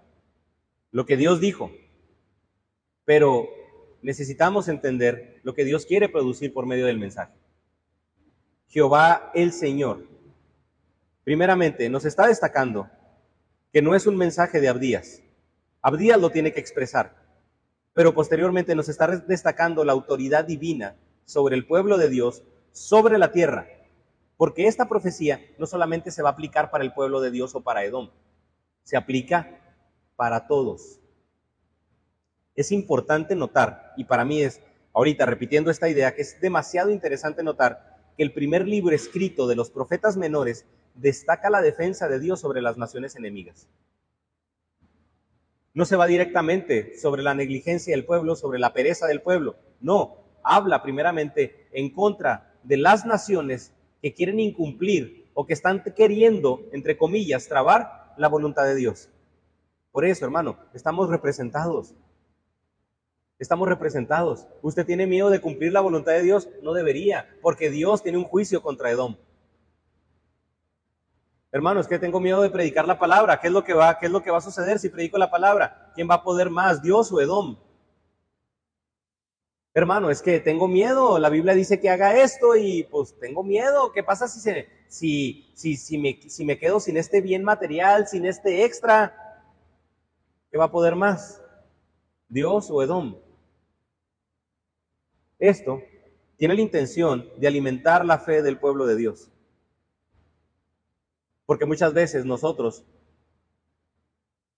[0.92, 1.72] lo que Dios dijo,
[3.06, 3.48] pero
[4.02, 7.34] necesitamos entender lo que Dios quiere producir por medio del mensaje.
[8.68, 10.10] Jehová el Señor
[11.30, 12.90] Primeramente, nos está destacando
[13.72, 15.22] que no es un mensaje de Abdías.
[15.80, 17.16] Abdías lo tiene que expresar,
[17.94, 23.32] pero posteriormente nos está destacando la autoridad divina sobre el pueblo de Dios, sobre la
[23.32, 23.68] tierra,
[24.38, 27.62] porque esta profecía no solamente se va a aplicar para el pueblo de Dios o
[27.62, 28.10] para Edom,
[28.84, 29.60] se aplica
[30.16, 30.99] para todos.
[32.56, 34.62] Es importante notar, y para mí es,
[34.94, 39.56] ahorita repitiendo esta idea, que es demasiado interesante notar que el primer libro escrito de
[39.56, 43.68] los profetas menores destaca la defensa de Dios sobre las naciones enemigas.
[45.74, 49.56] No se va directamente sobre la negligencia del pueblo, sobre la pereza del pueblo.
[49.80, 56.68] No, habla primeramente en contra de las naciones que quieren incumplir o que están queriendo,
[56.74, 59.10] entre comillas, trabar la voluntad de Dios.
[59.92, 61.96] Por eso, hermano, estamos representados.
[63.40, 64.46] Estamos representados.
[64.62, 66.50] ¿Usted tiene miedo de cumplir la voluntad de Dios?
[66.62, 69.16] No debería, porque Dios tiene un juicio contra Edom.
[71.50, 73.40] Hermanos, que tengo miedo de predicar la palabra.
[73.40, 75.92] ¿Qué es lo que va, que va a suceder si predico la palabra?
[75.96, 77.58] ¿Quién va a poder más, Dios o Edom?
[79.74, 81.18] Hermano, es que tengo miedo.
[81.18, 83.94] La Biblia dice que haga esto y pues tengo miedo.
[83.94, 88.66] ¿Qué pasa si, se, si, si, si me quedo sin este bien material, sin este
[88.66, 89.16] extra?
[90.52, 91.42] ¿Qué va a poder más?
[92.28, 93.16] Dios o Edom.
[95.40, 95.82] Esto
[96.36, 99.30] tiene la intención de alimentar la fe del pueblo de Dios.
[101.46, 102.86] Porque muchas veces nosotros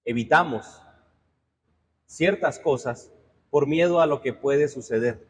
[0.03, 0.81] evitamos
[2.05, 3.11] ciertas cosas
[3.49, 5.25] por miedo a lo que puede suceder.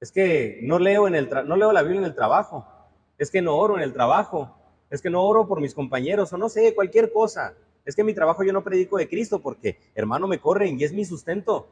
[0.00, 2.66] Es que no leo, en el no leo la Biblia en el trabajo.
[3.18, 4.56] Es que no oro en el trabajo.
[4.90, 7.54] Es que no oro por mis compañeros o no sé, cualquier cosa.
[7.84, 10.84] Es que en mi trabajo yo no predico de Cristo porque, hermano, me corren y
[10.84, 11.68] es mi sustento.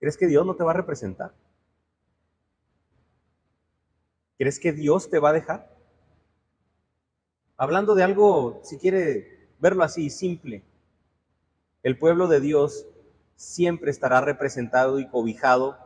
[0.00, 1.34] ¿Crees que Dios no te va a representar?
[4.38, 5.76] ¿Crees que Dios te va a dejar?
[7.58, 10.64] Hablando de algo, si quiere verlo así, simple,
[11.82, 12.86] el pueblo de Dios
[13.36, 15.78] siempre estará representado y cobijado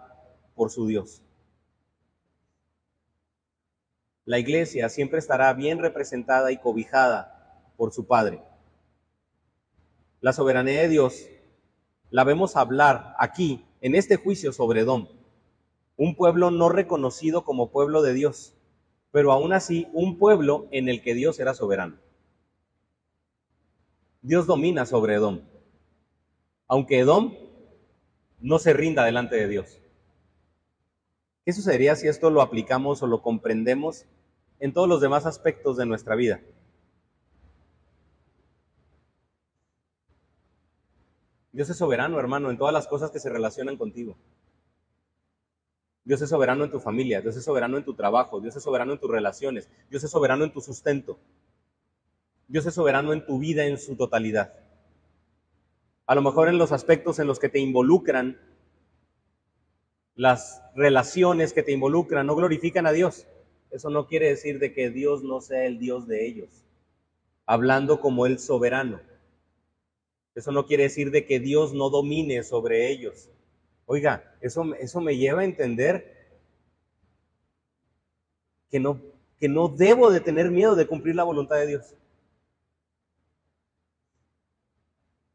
[0.54, 1.20] por su Dios.
[4.24, 8.40] La iglesia siempre estará bien representada y cobijada por su Padre.
[10.20, 11.28] La soberanía de Dios
[12.10, 15.06] la vemos hablar aquí, en este juicio sobre Edom,
[15.96, 18.54] un pueblo no reconocido como pueblo de Dios
[19.14, 21.98] pero aún así un pueblo en el que Dios era soberano.
[24.22, 25.42] Dios domina sobre Edom,
[26.66, 27.32] aunque Edom
[28.40, 29.78] no se rinda delante de Dios.
[31.44, 34.04] ¿Qué sucedería si esto lo aplicamos o lo comprendemos
[34.58, 36.40] en todos los demás aspectos de nuestra vida?
[41.54, 44.16] Dios es soberano, hermano, en todas las cosas que se relacionan contigo.
[46.02, 48.92] Dios es soberano en tu familia, Dios es soberano en tu trabajo, Dios es soberano
[48.92, 51.16] en tus relaciones, Dios es soberano en tu sustento.
[52.48, 54.52] Dios es soberano en tu vida en su totalidad.
[56.06, 58.36] A lo mejor en los aspectos en los que te involucran,
[60.16, 63.28] las relaciones que te involucran no glorifican a Dios.
[63.70, 66.64] Eso no quiere decir de que Dios no sea el Dios de ellos,
[67.46, 69.13] hablando como el soberano.
[70.34, 73.30] Eso no quiere decir de que Dios no domine sobre ellos.
[73.86, 76.38] Oiga, eso, eso me lleva a entender
[78.70, 79.00] que no,
[79.38, 81.94] que no debo de tener miedo de cumplir la voluntad de Dios.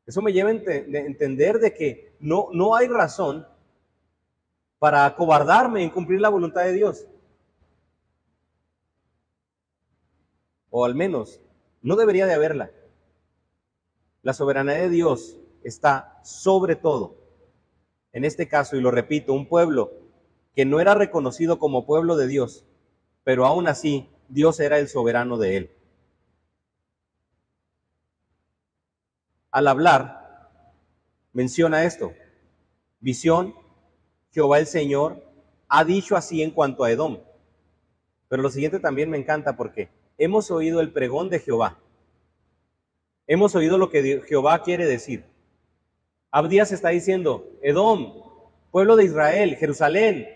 [0.06, 3.48] Eso me lleva a entender de que no, no hay razón
[4.80, 7.06] para acobardarme en cumplir la voluntad de Dios.
[10.72, 11.40] O al menos,
[11.82, 12.72] no debería de haberla.
[14.22, 17.16] La soberanía de Dios está sobre todo.
[18.12, 19.92] En este caso, y lo repito, un pueblo
[20.56, 22.66] que no era reconocido como pueblo de Dios,
[23.24, 25.72] pero aún así Dios era el soberano de él.
[29.52, 30.52] Al hablar,
[31.34, 32.14] menciona esto,
[33.00, 33.56] visión,
[34.32, 35.24] Jehová el Señor
[35.68, 37.20] ha dicho así en cuanto a Edom.
[38.28, 41.80] Pero lo siguiente también me encanta porque hemos oído el pregón de Jehová.
[43.32, 45.24] Hemos oído lo que Jehová quiere decir.
[46.32, 48.24] Abdías está diciendo, Edom,
[48.72, 50.28] pueblo de Israel, Jerusalén,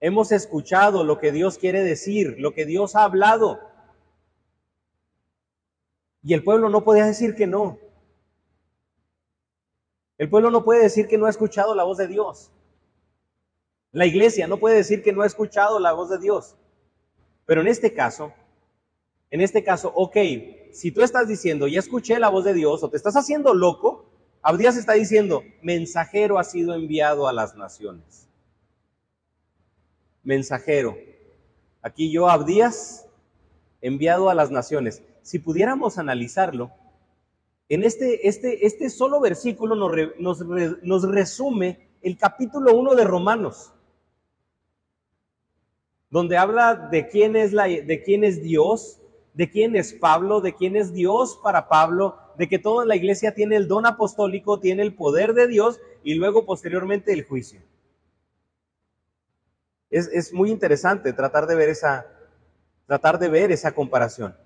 [0.00, 3.60] hemos escuchado lo que Dios quiere decir, lo que Dios ha hablado.
[6.24, 7.78] Y el pueblo no podía decir que no.
[10.18, 12.50] El pueblo no puede decir que no ha escuchado la voz de Dios.
[13.92, 16.56] La iglesia no puede decir que no ha escuchado la voz de Dios.
[17.46, 18.32] Pero en este caso,
[19.30, 20.16] en este caso, ok,
[20.72, 24.06] si tú estás diciendo, ya escuché la voz de Dios o te estás haciendo loco,
[24.42, 28.28] Abdías está diciendo, mensajero ha sido enviado a las naciones.
[30.22, 30.96] Mensajero.
[31.82, 33.06] Aquí yo, Abdías,
[33.80, 35.02] enviado a las naciones.
[35.22, 36.70] Si pudiéramos analizarlo,
[37.68, 40.40] en este, este, este solo versículo nos,
[40.82, 43.72] nos resume el capítulo 1 de Romanos
[46.10, 49.00] donde habla de quién es la de quién es Dios,
[49.38, 53.36] de quién es Pablo, de quién es Dios para Pablo, de que toda la iglesia
[53.36, 57.60] tiene el don apostólico, tiene el poder de Dios y luego posteriormente el juicio.
[59.90, 62.04] Es, es muy interesante tratar de ver esa,
[62.86, 64.36] tratar de ver esa comparación.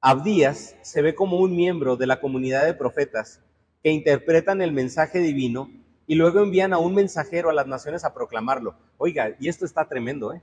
[0.00, 3.42] Abdías se ve como un miembro de la comunidad de profetas
[3.82, 5.70] que interpretan el mensaje divino
[6.06, 8.74] y luego envían a un mensajero a las naciones a proclamarlo.
[8.96, 10.40] Oiga, y esto está tremendo, ¿eh?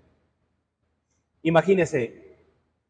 [1.41, 2.24] Imagínese,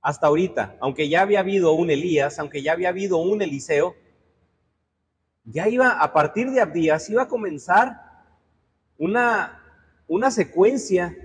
[0.06, 3.96] hasta ahorita, aunque ya había habido un Elías, aunque ya había habido un Eliseo,
[5.46, 8.00] ya iba, a partir de Abdías, iba a comenzar
[9.00, 9.64] una,
[10.06, 11.18] una secuencia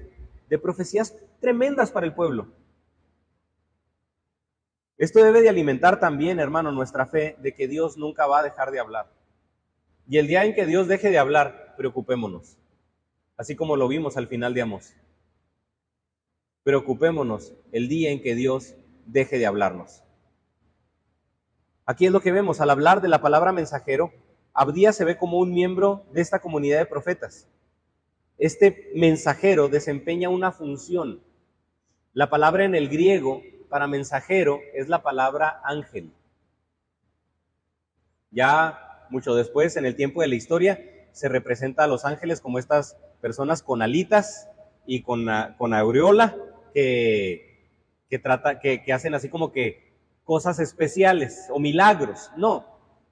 [0.48, 2.48] de profecías tremendas para el pueblo.
[4.96, 8.70] Esto debe de alimentar también, hermano, nuestra fe de que Dios nunca va a dejar
[8.70, 9.12] de hablar.
[10.08, 12.56] Y el día en que Dios deje de hablar, preocupémonos,
[13.36, 14.94] así como lo vimos al final de Amos.
[16.62, 18.74] Preocupémonos el día en que Dios
[19.06, 20.02] deje de hablarnos.
[21.86, 24.12] Aquí es lo que vemos, al hablar de la palabra mensajero,
[24.52, 27.48] Abdías se ve como un miembro de esta comunidad de profetas.
[28.36, 31.22] Este mensajero desempeña una función.
[32.12, 36.12] La palabra en el griego para mensajero es la palabra ángel.
[38.30, 40.78] Ya mucho después, en el tiempo de la historia,
[41.12, 44.48] se representa a los ángeles como estas personas con alitas
[44.86, 46.36] y con, con aureola
[46.72, 47.70] que,
[48.08, 49.92] que, trata, que, hacen así como que
[50.24, 52.30] cosas especiales o milagros.
[52.36, 52.66] No,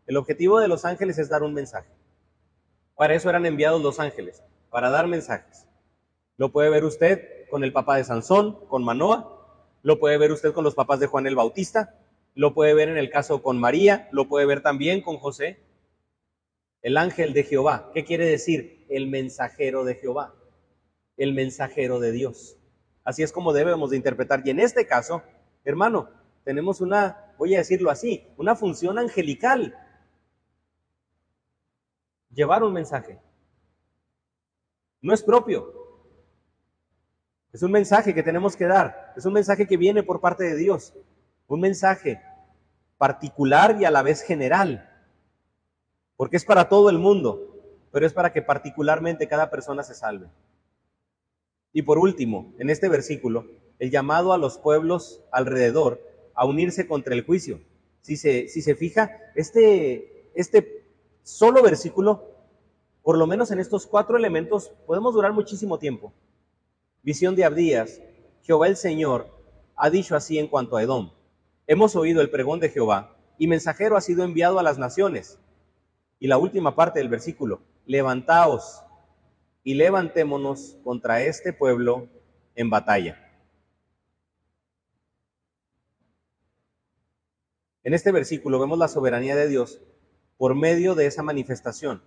[0.07, 1.91] el objetivo de los ángeles es dar un mensaje.
[2.95, 5.67] Para eso eran enviados los ángeles, para dar mensajes.
[6.37, 9.39] Lo puede ver usted con el papá de Sansón, con Manoa,
[9.83, 11.95] lo puede ver usted con los papás de Juan el Bautista,
[12.35, 15.61] lo puede ver en el caso con María, lo puede ver también con José.
[16.83, 18.85] El ángel de Jehová, ¿qué quiere decir?
[18.89, 20.35] El mensajero de Jehová,
[21.17, 22.58] el mensajero de Dios.
[23.09, 24.43] Así es como debemos de interpretar.
[24.45, 25.23] Y en este caso,
[25.65, 26.11] hermano,
[26.45, 29.75] tenemos una, voy a decirlo así, una función angelical.
[32.29, 33.19] Llevar un mensaje.
[35.01, 35.73] No es propio.
[37.51, 40.57] Es un mensaje que tenemos que dar, es un mensaje que viene por parte de
[40.57, 40.93] Dios,
[41.47, 42.21] un mensaje
[42.99, 44.87] particular y a la vez general,
[46.15, 47.57] porque es para todo el mundo,
[47.91, 50.29] pero es para que particularmente cada persona se salve.
[51.73, 53.47] Y por último, en este versículo,
[53.79, 56.01] el llamado a los pueblos alrededor
[56.35, 57.61] a unirse contra el juicio.
[58.01, 60.87] Si se, si se fija, este, este
[61.23, 62.25] solo versículo,
[63.03, 66.13] por lo menos en estos cuatro elementos, podemos durar muchísimo tiempo.
[67.03, 68.01] Visión de Abdías,
[68.43, 69.29] Jehová el Señor
[69.77, 71.11] ha dicho así en cuanto a Edom.
[71.67, 75.39] Hemos oído el pregón de Jehová y mensajero ha sido enviado a las naciones.
[76.19, 78.83] Y la última parte del versículo, levantaos
[79.69, 82.09] y levantémonos contra este pueblo
[82.55, 83.23] en batalla.
[87.85, 89.83] En este versículo vemos la soberanía de Dios
[90.39, 92.03] por medio de esa manifestación.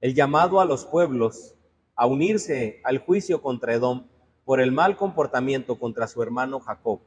[0.00, 1.54] El llamado a los pueblos
[1.94, 4.08] a unirse al juicio contra Edom
[4.44, 7.02] por el mal comportamiento contra su hermano Jacob.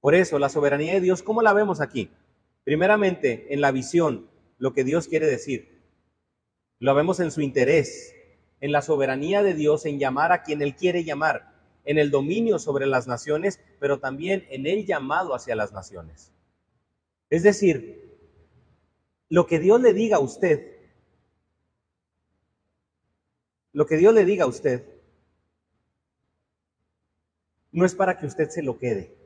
[0.00, 2.08] Por eso, la soberanía de Dios, ¿cómo la vemos aquí?
[2.64, 5.71] Primeramente, en la visión, lo que Dios quiere decir.
[6.82, 8.12] Lo vemos en su interés,
[8.60, 11.54] en la soberanía de Dios en llamar a quien Él quiere llamar,
[11.84, 16.32] en el dominio sobre las naciones, pero también en el llamado hacia las naciones.
[17.30, 18.18] Es decir,
[19.28, 20.72] lo que Dios le diga a usted
[23.72, 24.84] lo que Dios le diga a usted
[27.70, 29.16] no es para que usted se lo quede.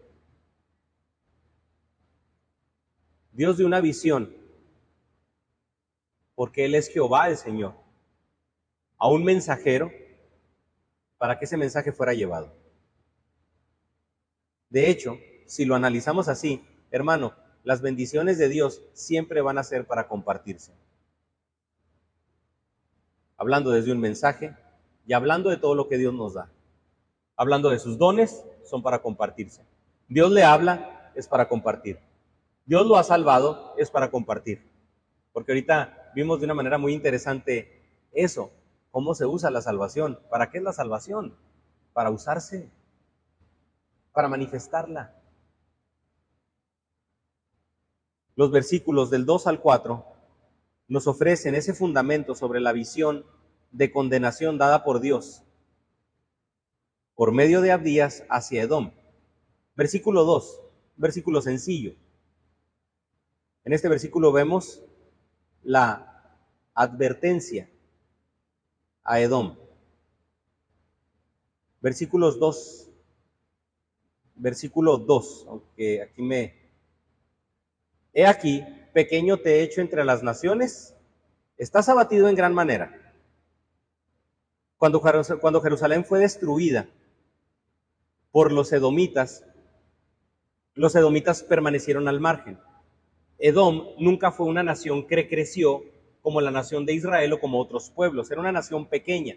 [3.32, 4.45] Dios de una visión,
[6.36, 7.74] porque Él es Jehová el Señor,
[8.98, 9.90] a un mensajero
[11.18, 12.54] para que ese mensaje fuera llevado.
[14.70, 17.34] De hecho, si lo analizamos así, hermano,
[17.64, 20.72] las bendiciones de Dios siempre van a ser para compartirse
[23.36, 24.54] hablando desde un mensaje
[25.06, 26.50] y hablando de todo lo que Dios nos da.
[27.36, 29.62] Hablando de sus dones, son para compartirse.
[30.08, 31.98] Dios le habla, es para compartir.
[32.64, 34.62] Dios lo ha salvado, es para compartir.
[35.32, 38.50] Porque ahorita vimos de una manera muy interesante eso,
[38.90, 40.18] cómo se usa la salvación.
[40.30, 41.36] ¿Para qué es la salvación?
[41.92, 42.70] Para usarse,
[44.12, 45.14] para manifestarla.
[48.34, 50.06] Los versículos del 2 al 4
[50.88, 53.26] nos ofrecen ese fundamento sobre la visión
[53.70, 55.42] de condenación dada por Dios
[57.14, 58.92] por medio de Abdías hacia Edom.
[59.74, 60.60] Versículo 2,
[60.96, 61.94] versículo sencillo.
[63.64, 64.85] En este versículo vemos
[65.66, 66.22] la
[66.74, 67.68] advertencia
[69.02, 69.56] a Edom.
[71.80, 72.88] Versículos 2,
[74.36, 76.54] versículo 2, aunque aquí me...
[78.12, 78.64] He aquí,
[78.94, 80.94] pequeño te he hecho entre las naciones,
[81.58, 83.14] estás abatido en gran manera.
[84.78, 85.02] Cuando,
[85.40, 86.88] cuando Jerusalén fue destruida
[88.30, 89.44] por los edomitas,
[90.74, 92.58] los edomitas permanecieron al margen.
[93.38, 95.84] Edom nunca fue una nación que creció
[96.22, 99.36] como la nación de Israel o como otros pueblos, era una nación pequeña.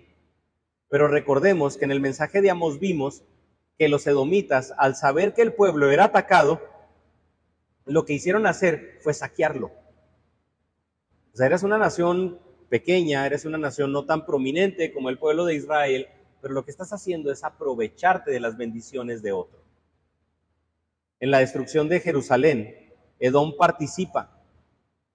[0.89, 3.23] Pero recordemos que en el mensaje de Amos vimos
[3.77, 6.61] que los edomitas, al saber que el pueblo era atacado,
[7.85, 9.71] lo que hicieron hacer fue saquearlo.
[11.33, 12.39] O sea, eres una nación
[12.69, 16.07] pequeña, eres una nación no tan prominente como el pueblo de Israel,
[16.41, 19.63] pero lo que estás haciendo es aprovecharte de las bendiciones de otro.
[21.19, 22.88] En la destrucción de Jerusalén,
[23.19, 24.31] Edom participa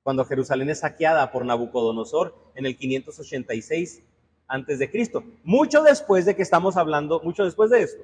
[0.03, 4.03] cuando Jerusalén es saqueada por Nabucodonosor en el 586
[4.47, 8.03] antes de Cristo, mucho después de que estamos hablando, mucho después de esto.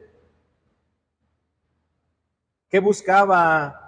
[2.70, 3.80] ¿Qué buscaba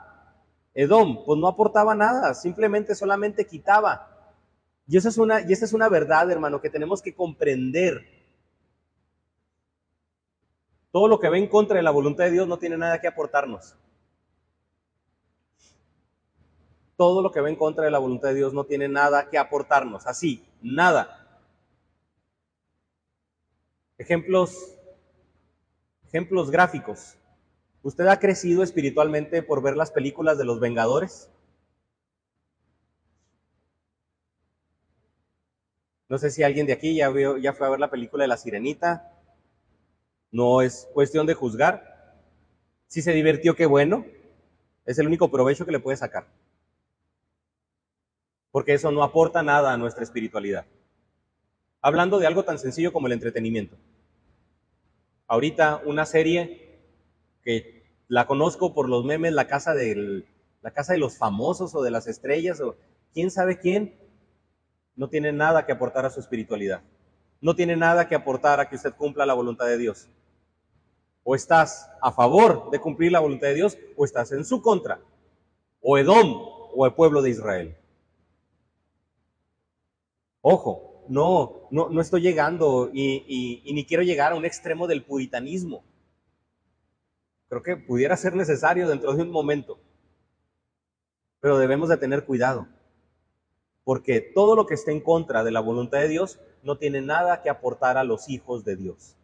[0.74, 4.08] Edom, pues no aportaba nada, simplemente solamente quitaba.
[4.86, 8.06] Y esa es una, y esa es una verdad, hermano, que tenemos que comprender.
[10.90, 13.06] Todo lo que va en contra de la voluntad de Dios no tiene nada que
[13.06, 13.76] aportarnos.
[16.96, 19.38] Todo lo que va en contra de la voluntad de Dios no tiene nada que
[19.38, 20.06] aportarnos.
[20.06, 21.40] Así, nada.
[23.98, 24.76] Ejemplos,
[26.06, 27.16] ejemplos gráficos.
[27.82, 31.30] ¿Usted ha crecido espiritualmente por ver las películas de los Vengadores?
[36.08, 38.36] No sé si alguien de aquí ya, ya fue a ver la película de La
[38.36, 39.18] Sirenita.
[40.30, 42.20] No es cuestión de juzgar.
[42.86, 44.04] Si se divirtió, qué bueno.
[44.84, 46.26] Es el único provecho que le puede sacar.
[48.52, 50.66] Porque eso no aporta nada a nuestra espiritualidad.
[51.80, 53.76] Hablando de algo tan sencillo como el entretenimiento.
[55.26, 56.78] Ahorita una serie
[57.42, 60.26] que la conozco por los memes, la casa, del,
[60.60, 62.76] la casa de los famosos o de las estrellas o
[63.12, 63.98] quién sabe quién,
[64.94, 66.82] no tiene nada que aportar a su espiritualidad.
[67.40, 70.08] no tiene nada que aportar a que usted cumpla la voluntad de Dios.
[71.24, 75.00] O estás a favor de cumplir la voluntad de Dios o estás en su contra.
[75.80, 76.40] O Edom
[76.74, 77.76] o el pueblo de Israel.
[80.42, 85.84] Ojo, no, no, no estoy llegando y, ni quiero llegar a un extremo del puritanismo.
[87.48, 89.78] Creo que pudiera ser necesario dentro de un momento.
[91.40, 92.66] Pero debemos de tener cuidado.
[93.84, 97.42] Porque todo lo que esté en contra de la voluntad de Dios no tiene nada
[97.42, 99.16] que aportar a los hijos de Dios.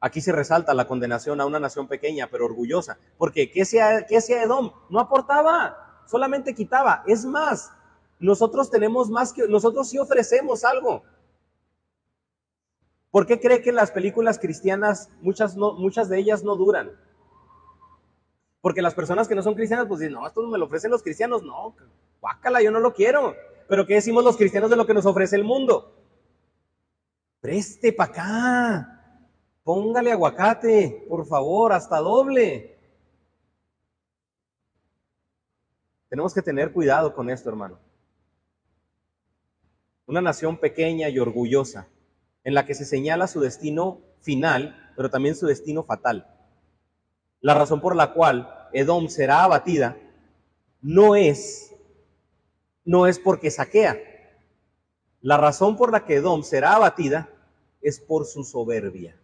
[0.00, 2.98] Aquí se resalta la condenación a una nación pequeña pero orgullosa.
[3.18, 4.72] Porque ¿qué hacía, qué hacía Edom?
[4.90, 7.02] No aportaba, solamente quitaba.
[7.06, 7.72] Es más,
[8.20, 11.02] nosotros tenemos más que, nosotros sí ofrecemos algo.
[13.10, 16.92] ¿Por qué cree que las películas cristianas, muchas, muchas de ellas no duran?
[18.60, 21.02] Porque las personas que no son cristianas, pues dicen, no, esto me lo ofrecen los
[21.02, 21.42] cristianos.
[21.42, 21.74] No,
[22.20, 23.34] guácala, yo no lo quiero.
[23.68, 25.96] Pero ¿qué decimos los cristianos de lo que nos ofrece el mundo?
[27.40, 29.26] Preste para acá.
[29.64, 32.78] Póngale aguacate, por favor, hasta doble.
[36.08, 37.78] Tenemos que tener cuidado con esto, hermano.
[40.10, 41.86] Una nación pequeña y orgullosa,
[42.42, 46.26] en la que se señala su destino final, pero también su destino fatal.
[47.40, 49.96] La razón por la cual Edom será abatida
[50.82, 51.76] no es
[52.84, 54.00] no es porque saquea.
[55.20, 57.30] La razón por la que Edom será abatida
[57.80, 59.16] es por su soberbia.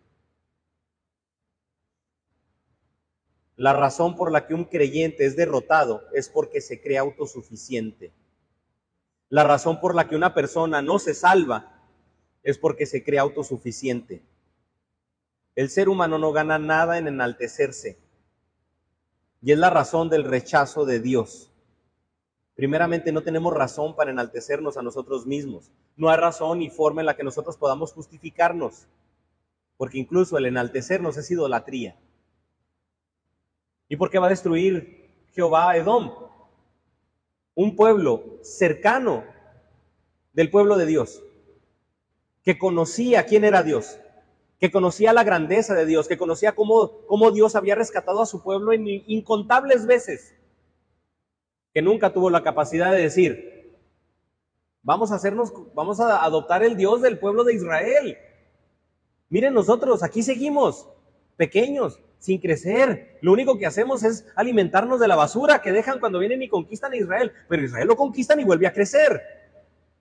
[3.57, 8.13] La razón por la que un creyente es derrotado es porque se cree autosuficiente.
[9.29, 11.73] La razón por la que una persona no se salva
[12.43, 14.23] es porque se cree autosuficiente.
[15.57, 17.99] El ser humano no gana nada en enaltecerse.
[19.43, 21.51] Y es la razón del rechazo de Dios.
[22.55, 25.73] Primeramente, no tenemos razón para enaltecernos a nosotros mismos.
[25.97, 28.87] No hay razón ni forma en la que nosotros podamos justificarnos.
[29.77, 31.97] Porque incluso el enaltecernos es idolatría.
[33.89, 36.13] ¿Y por qué va a destruir Jehová a Edom?
[37.57, 39.25] Un pueblo cercano
[40.35, 41.25] del pueblo de Dios,
[42.45, 43.99] que conocía quién era Dios,
[44.61, 48.43] que conocía la grandeza de Dios, que conocía cómo, cómo Dios había rescatado a su
[48.43, 50.35] pueblo en incontables veces,
[51.73, 53.79] que nunca tuvo la capacidad de decir,
[54.83, 58.19] vamos a hacernos, vamos a adoptar el Dios del pueblo de Israel.
[59.31, 60.89] Miren nosotros, aquí seguimos,
[61.37, 63.19] pequeños, sin crecer.
[63.21, 66.93] Lo único que hacemos es alimentarnos de la basura que dejan cuando vienen y conquistan
[66.93, 67.33] a Israel.
[67.49, 69.23] Pero Israel lo conquistan y vuelve a crecer.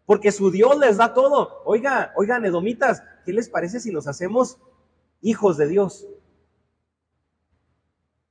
[0.05, 1.61] Porque su Dios les da todo.
[1.65, 4.59] Oiga, oigan, edomitas, ¿qué les parece si nos hacemos
[5.21, 6.07] hijos de Dios?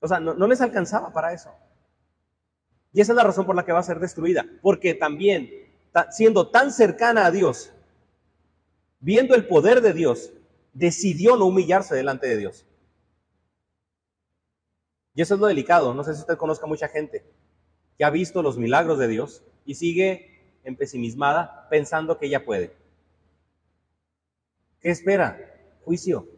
[0.00, 1.50] O sea, no, no les alcanzaba para eso.
[2.92, 4.46] Y esa es la razón por la que va a ser destruida.
[4.62, 5.50] Porque también,
[6.10, 7.72] siendo tan cercana a Dios,
[9.00, 10.32] viendo el poder de Dios,
[10.72, 12.66] decidió no humillarse delante de Dios.
[15.14, 15.94] Y eso es lo delicado.
[15.94, 17.24] No sé si usted conozca mucha gente
[17.96, 22.76] que ha visto los milagros de Dios y sigue en pesimismada pensando que ella puede.
[24.80, 25.38] ¿Qué espera?
[25.84, 26.28] Juicio.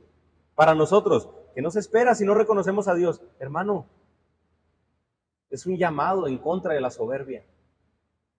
[0.55, 3.23] Para nosotros, que no se espera si no reconocemos a Dios.
[3.39, 3.87] Hermano,
[5.51, 7.45] es un llamado en contra de la soberbia.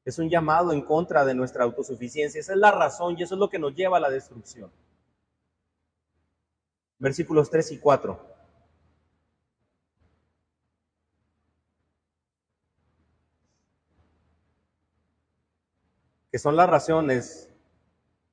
[0.05, 2.39] Es un llamado en contra de nuestra autosuficiencia.
[2.39, 4.71] Esa es la razón y eso es lo que nos lleva a la destrucción.
[6.99, 8.36] Versículos 3 y 4.
[16.37, 17.49] Que son las razones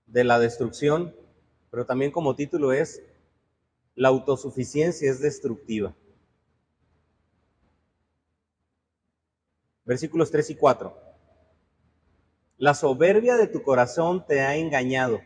[0.04, 1.16] de la destrucción,
[1.70, 3.02] pero también como título es,
[3.94, 5.94] la autosuficiencia es destructiva.
[9.86, 10.94] Versículos 3 y 4.
[12.58, 15.22] La soberbia de tu corazón te ha engañado.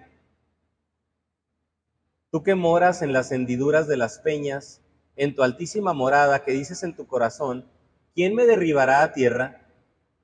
[2.31, 4.83] Tú que moras en las hendiduras de las peñas,
[5.17, 7.69] en tu altísima morada, que dices en tu corazón,
[8.15, 9.67] ¿quién me derribará a tierra?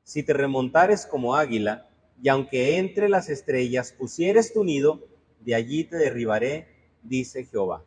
[0.04, 1.90] Si te remontares como águila,
[2.22, 5.06] y aunque entre las estrellas pusieres tu nido,
[5.40, 6.68] de allí te derribaré,
[7.02, 7.84] dice Jehová.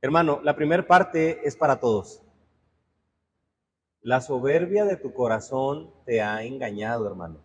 [0.00, 2.22] Hermano, la primera parte es para todos.
[4.02, 7.40] La soberbia de tu corazón te ha engañado, hermano.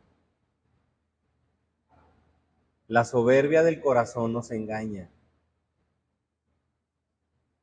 [2.87, 5.09] La soberbia del corazón nos engaña.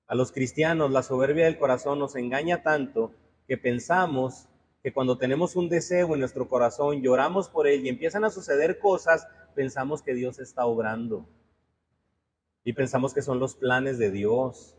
[0.06, 3.12] A los cristianos la soberbia del corazón nos engaña tanto
[3.46, 4.48] que pensamos
[4.82, 8.78] que cuando tenemos un deseo en nuestro corazón, lloramos por él y empiezan a suceder
[8.78, 11.28] cosas, pensamos que Dios está obrando.
[12.64, 14.76] Y pensamos que son los planes de Dios.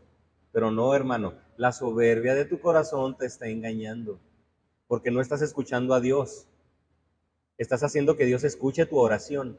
[0.52, 4.20] Pero no, hermano, la soberbia de tu corazón te está engañando,
[4.86, 6.48] porque no estás escuchando a Dios.
[7.58, 9.58] Estás haciendo que Dios escuche tu oración.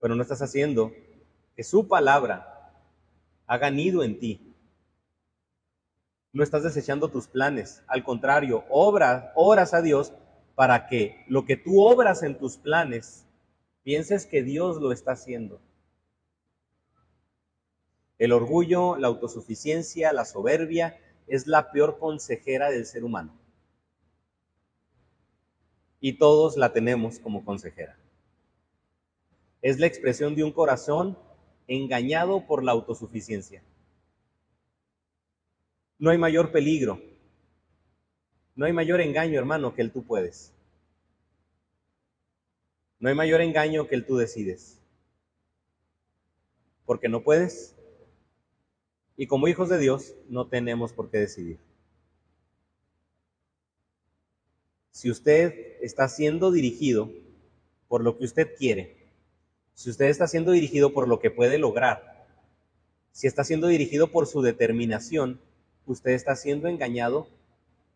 [0.00, 0.92] pero no estás haciendo
[1.56, 2.72] que su palabra
[3.46, 4.55] haga nido en ti.
[6.36, 10.12] No estás desechando tus planes, al contrario, obras, a Dios
[10.54, 13.24] para que lo que tú obras en tus planes,
[13.84, 15.62] pienses que Dios lo está haciendo.
[18.18, 23.32] El orgullo, la autosuficiencia, la soberbia es la peor consejera del ser humano.
[26.00, 27.96] Y todos la tenemos como consejera.
[29.62, 31.16] Es la expresión de un corazón
[31.66, 33.62] engañado por la autosuficiencia.
[35.98, 37.00] No hay mayor peligro,
[38.54, 40.52] no hay mayor engaño, hermano, que el tú puedes.
[42.98, 44.80] No hay mayor engaño que el tú decides.
[46.84, 47.74] Porque no puedes,
[49.16, 51.58] y como hijos de Dios no tenemos por qué decidir.
[54.90, 57.10] Si usted está siendo dirigido
[57.88, 59.10] por lo que usted quiere,
[59.74, 62.26] si usted está siendo dirigido por lo que puede lograr,
[63.12, 65.40] si está siendo dirigido por su determinación,
[65.86, 67.28] usted está siendo engañado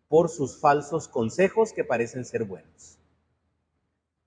[0.09, 2.99] por sus falsos consejos que parecen ser buenos.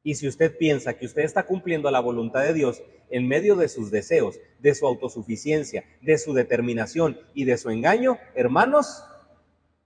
[0.04, 3.70] Y si usted piensa que usted está cumpliendo la voluntad de Dios en medio de
[3.70, 9.06] sus deseos, de su autosuficiencia, de su determinación y de su engaño, hermanos,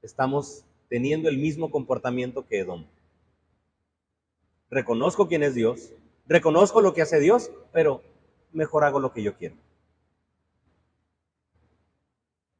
[0.01, 2.87] estamos teniendo el mismo comportamiento que Edom.
[4.69, 5.93] Reconozco quién es Dios,
[6.27, 8.01] reconozco lo que hace Dios, pero
[8.51, 9.55] mejor hago lo que yo quiero.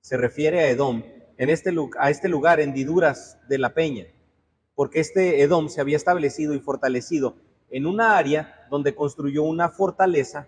[0.08, 1.04] Se refiere a Edom
[1.36, 4.06] en este, a este lugar, hendiduras de la peña,
[4.74, 7.36] porque este Edom se había establecido y fortalecido
[7.70, 10.48] en una área donde construyó una fortaleza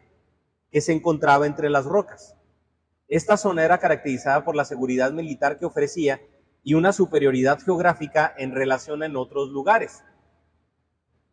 [0.71, 2.37] que se encontraba entre las rocas.
[3.09, 6.21] Esta zona era caracterizada por la seguridad militar que ofrecía
[6.63, 10.05] y una superioridad geográfica en relación en otros lugares.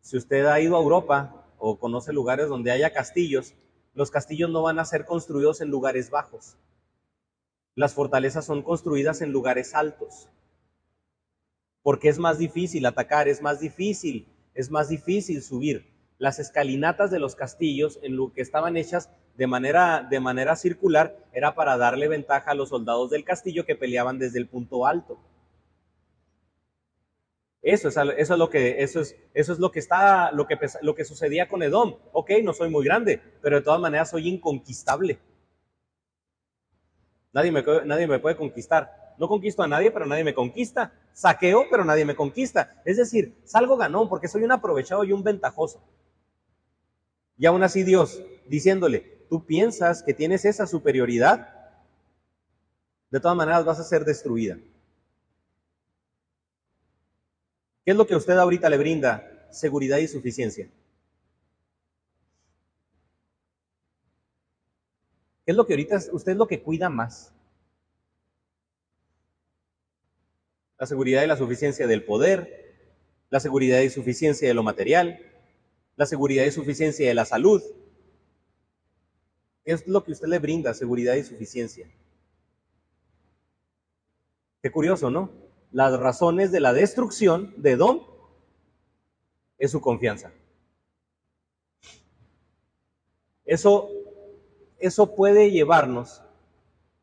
[0.01, 3.53] Si usted ha ido a Europa o conoce lugares donde haya castillos,
[3.93, 6.57] los castillos no van a ser construidos en lugares bajos.
[7.77, 10.27] Las fortalezas son construidas en lugares altos.
[11.81, 15.85] Porque es más difícil atacar, es más difícil es más difícil subir.
[16.17, 21.15] Las escalinatas de los castillos, en lo que estaban hechas de manera, de manera circular,
[21.31, 25.19] era para darle ventaja a los soldados del castillo que peleaban desde el punto alto.
[27.61, 30.57] Eso es, eso es lo que eso es, eso es lo que está lo que
[30.81, 31.97] lo que sucedía con Edom.
[32.13, 35.19] Ok, no soy muy grande, pero de todas maneras soy inconquistable.
[37.37, 39.13] Nadie me, nadie me puede conquistar.
[39.19, 40.91] No conquisto a nadie, pero nadie me conquista.
[41.13, 42.81] Saqueo, pero nadie me conquista.
[42.83, 45.79] Es decir, salgo ganón porque soy un aprovechado y un ventajoso.
[47.37, 51.53] Y aún así Dios, diciéndole, tú piensas que tienes esa superioridad,
[53.11, 54.57] de todas maneras vas a ser destruida.
[57.85, 59.47] ¿Qué es lo que usted ahorita le brinda?
[59.51, 60.71] Seguridad y suficiencia.
[65.47, 67.33] ¿Qué es lo que ahorita usted es lo que cuida más?
[70.77, 72.75] la seguridad y la suficiencia del poder,
[73.29, 75.19] la seguridad y suficiencia de lo material,
[75.95, 77.63] la seguridad y suficiencia de la salud.
[79.65, 81.89] Es lo que usted le brinda, seguridad y suficiencia.
[84.61, 85.31] Qué curioso, ¿no?
[85.71, 88.01] Las razones de la destrucción de Edom
[89.57, 90.31] es su confianza.
[93.45, 93.89] Eso,
[94.79, 96.21] eso puede llevarnos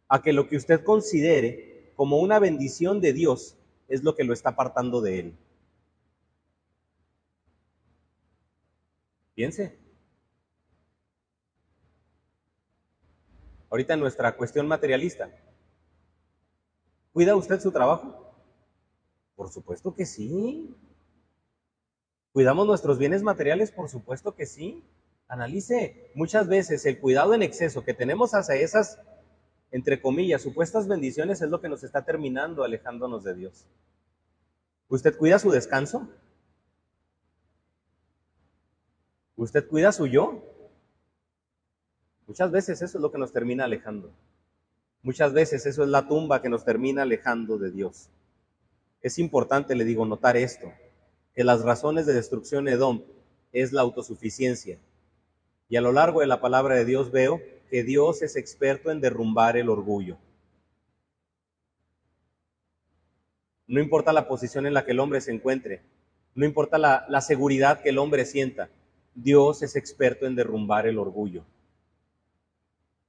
[0.09, 3.57] a que lo que usted considere como una bendición de Dios
[3.89, 5.37] es lo que lo está apartando de Él.
[9.35, 9.77] Piense.
[13.71, 15.31] Ahorita nuestra cuestión materialista.
[17.13, 18.35] ¿Cuida usted su trabajo?
[19.35, 20.75] Por supuesto que sí.
[22.33, 23.73] ¿Cuidamos nuestros bienes materiales?
[23.73, 24.85] Por supuesto que sí.
[25.29, 28.99] Analice muchas veces el cuidado en exceso que tenemos hacia esas
[29.75, 33.67] entre comillas, supuestas bendiciones es lo que nos está terminando alejándonos de Dios.
[34.89, 36.09] ¿Usted cuida su descanso?
[39.35, 40.45] ¿Usted cuida su yo?
[42.29, 44.13] Muchas veces eso es lo que nos termina alejando.
[45.03, 48.11] Muchas veces eso es la tumba que nos termina alejando de Dios.
[49.03, 50.73] Es importante, le digo, notar esto,
[51.35, 53.03] que las razones de destrucción de Edom
[53.51, 54.79] es la autosuficiencia.
[55.75, 59.01] Y a lo largo de la palabra de Dios veo que Dios es experto en
[59.01, 60.19] derrumbar el orgullo.
[63.67, 65.83] No importa la posición en la que el hombre se encuentre,
[66.37, 68.71] no importa la, seguridad que el hombre sienta,
[69.17, 71.45] Dios es experto en derrumbar el orgullo.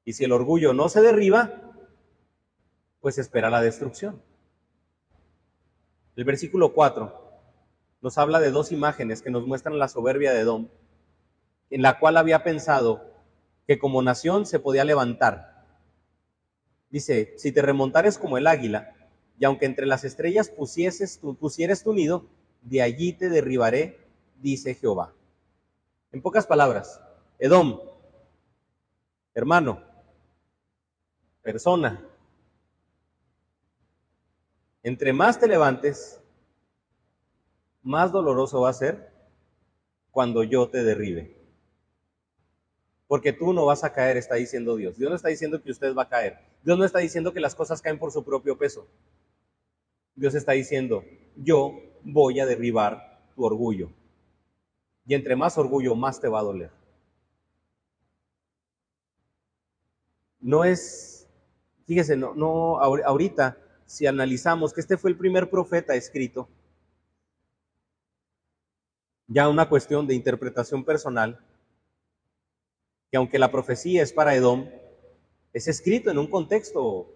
[0.04, 1.72] Y si el orgullo no se derriba,
[3.00, 4.20] pues espera la destrucción.
[6.16, 7.14] El versículo 4
[8.02, 10.68] nos habla de dos imágenes que nos muestran la soberbia de Edom,
[11.70, 13.14] en la cual había pensado
[13.68, 15.66] que como nación se podía levantar.
[16.90, 18.94] Dice, si te remontares como el águila,
[19.38, 22.26] y aunque entre las estrellas pusieses tu, pusieres tu nido,
[22.62, 24.00] de allí te derribaré,
[24.42, 25.14] dice Jehová.
[26.12, 27.02] En pocas palabras,
[27.40, 27.82] Edom,
[29.34, 29.84] hermano,
[31.42, 32.02] persona,
[34.84, 36.22] entre más te levantes,
[37.82, 39.12] más doloroso va a ser
[40.12, 41.45] cuando yo te derribe.
[43.08, 44.98] Porque tú no vas a caer, está diciendo Dios.
[44.98, 46.40] Dios no está diciendo que usted va a caer.
[46.64, 48.88] Dios no está diciendo que las cosas caen por su propio peso.
[50.16, 51.04] Dios está diciendo,
[51.36, 53.92] yo voy a derribar tu orgullo.
[55.06, 56.72] Y entre más orgullo, más te va a doler.
[60.40, 61.28] No es,
[61.86, 66.48] fíjese, no, no, ahorita, si analizamos que este fue el primer profeta escrito,
[69.28, 71.45] ya una cuestión de interpretación personal,
[73.16, 74.70] que aunque la profecía es para Edom,
[75.54, 77.16] es escrito en un contexto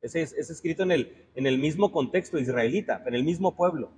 [0.00, 3.90] es, es, escrito en el, en el mismo contexto israelita, en el mismo pueblo.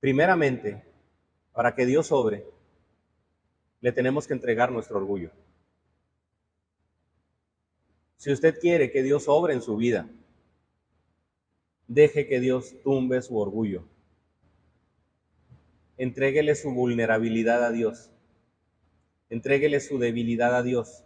[0.00, 0.82] Primeramente,
[1.52, 2.44] para que Dios sobre,
[3.80, 5.30] le tenemos que entregar nuestro orgullo.
[8.16, 10.10] Si usted quiere que Dios obre en su vida,
[11.86, 13.84] deje que Dios tumbe su orgullo.
[15.96, 18.10] Entréguele su vulnerabilidad a Dios.
[19.34, 21.02] Entréguele su debilidad a Dios.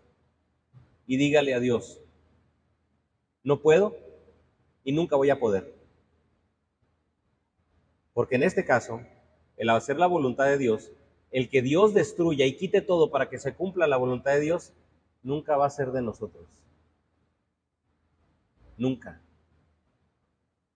[1.06, 2.02] Y dígale a Dios,
[3.42, 3.96] no puedo
[4.84, 5.74] y nunca voy a poder.
[8.12, 9.00] Porque en este caso,
[9.56, 10.92] el hacer la voluntad de Dios,
[11.30, 14.74] el que Dios destruya y quite todo para que se cumpla la voluntad de Dios,
[15.22, 16.46] nunca va a ser de nosotros.
[18.76, 19.22] Nunca.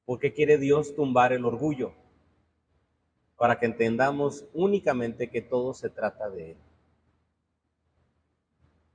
[0.07, 1.93] Porque quiere Dios tumbar el orgullo?
[3.37, 6.57] Para que entendamos únicamente que todo se trata de Él.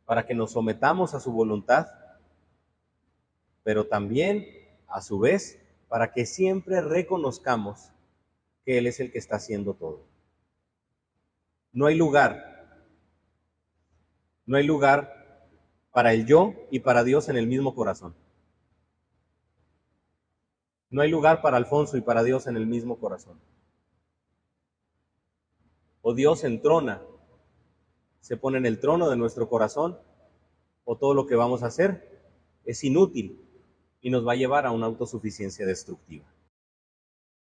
[0.08, 1.86] Para que nos sometamos a su voluntad
[3.68, 4.48] pero también,
[4.88, 7.92] a su vez, para que siempre reconozcamos
[8.64, 10.06] que Él es el que está haciendo todo.
[11.74, 12.80] No hay lugar,
[14.46, 15.50] no hay lugar
[15.92, 18.16] para el yo y para Dios en el mismo corazón.
[20.90, 23.38] No hay lugar para Alfonso y para Dios en el mismo corazón.
[26.02, 27.02] O Dios entrona,
[28.28, 29.98] se pone en el trono de nuestro corazón,
[30.84, 32.20] o todo lo que vamos a hacer
[32.66, 33.40] es inútil
[34.02, 36.26] y nos va a llevar a una autosuficiencia destructiva.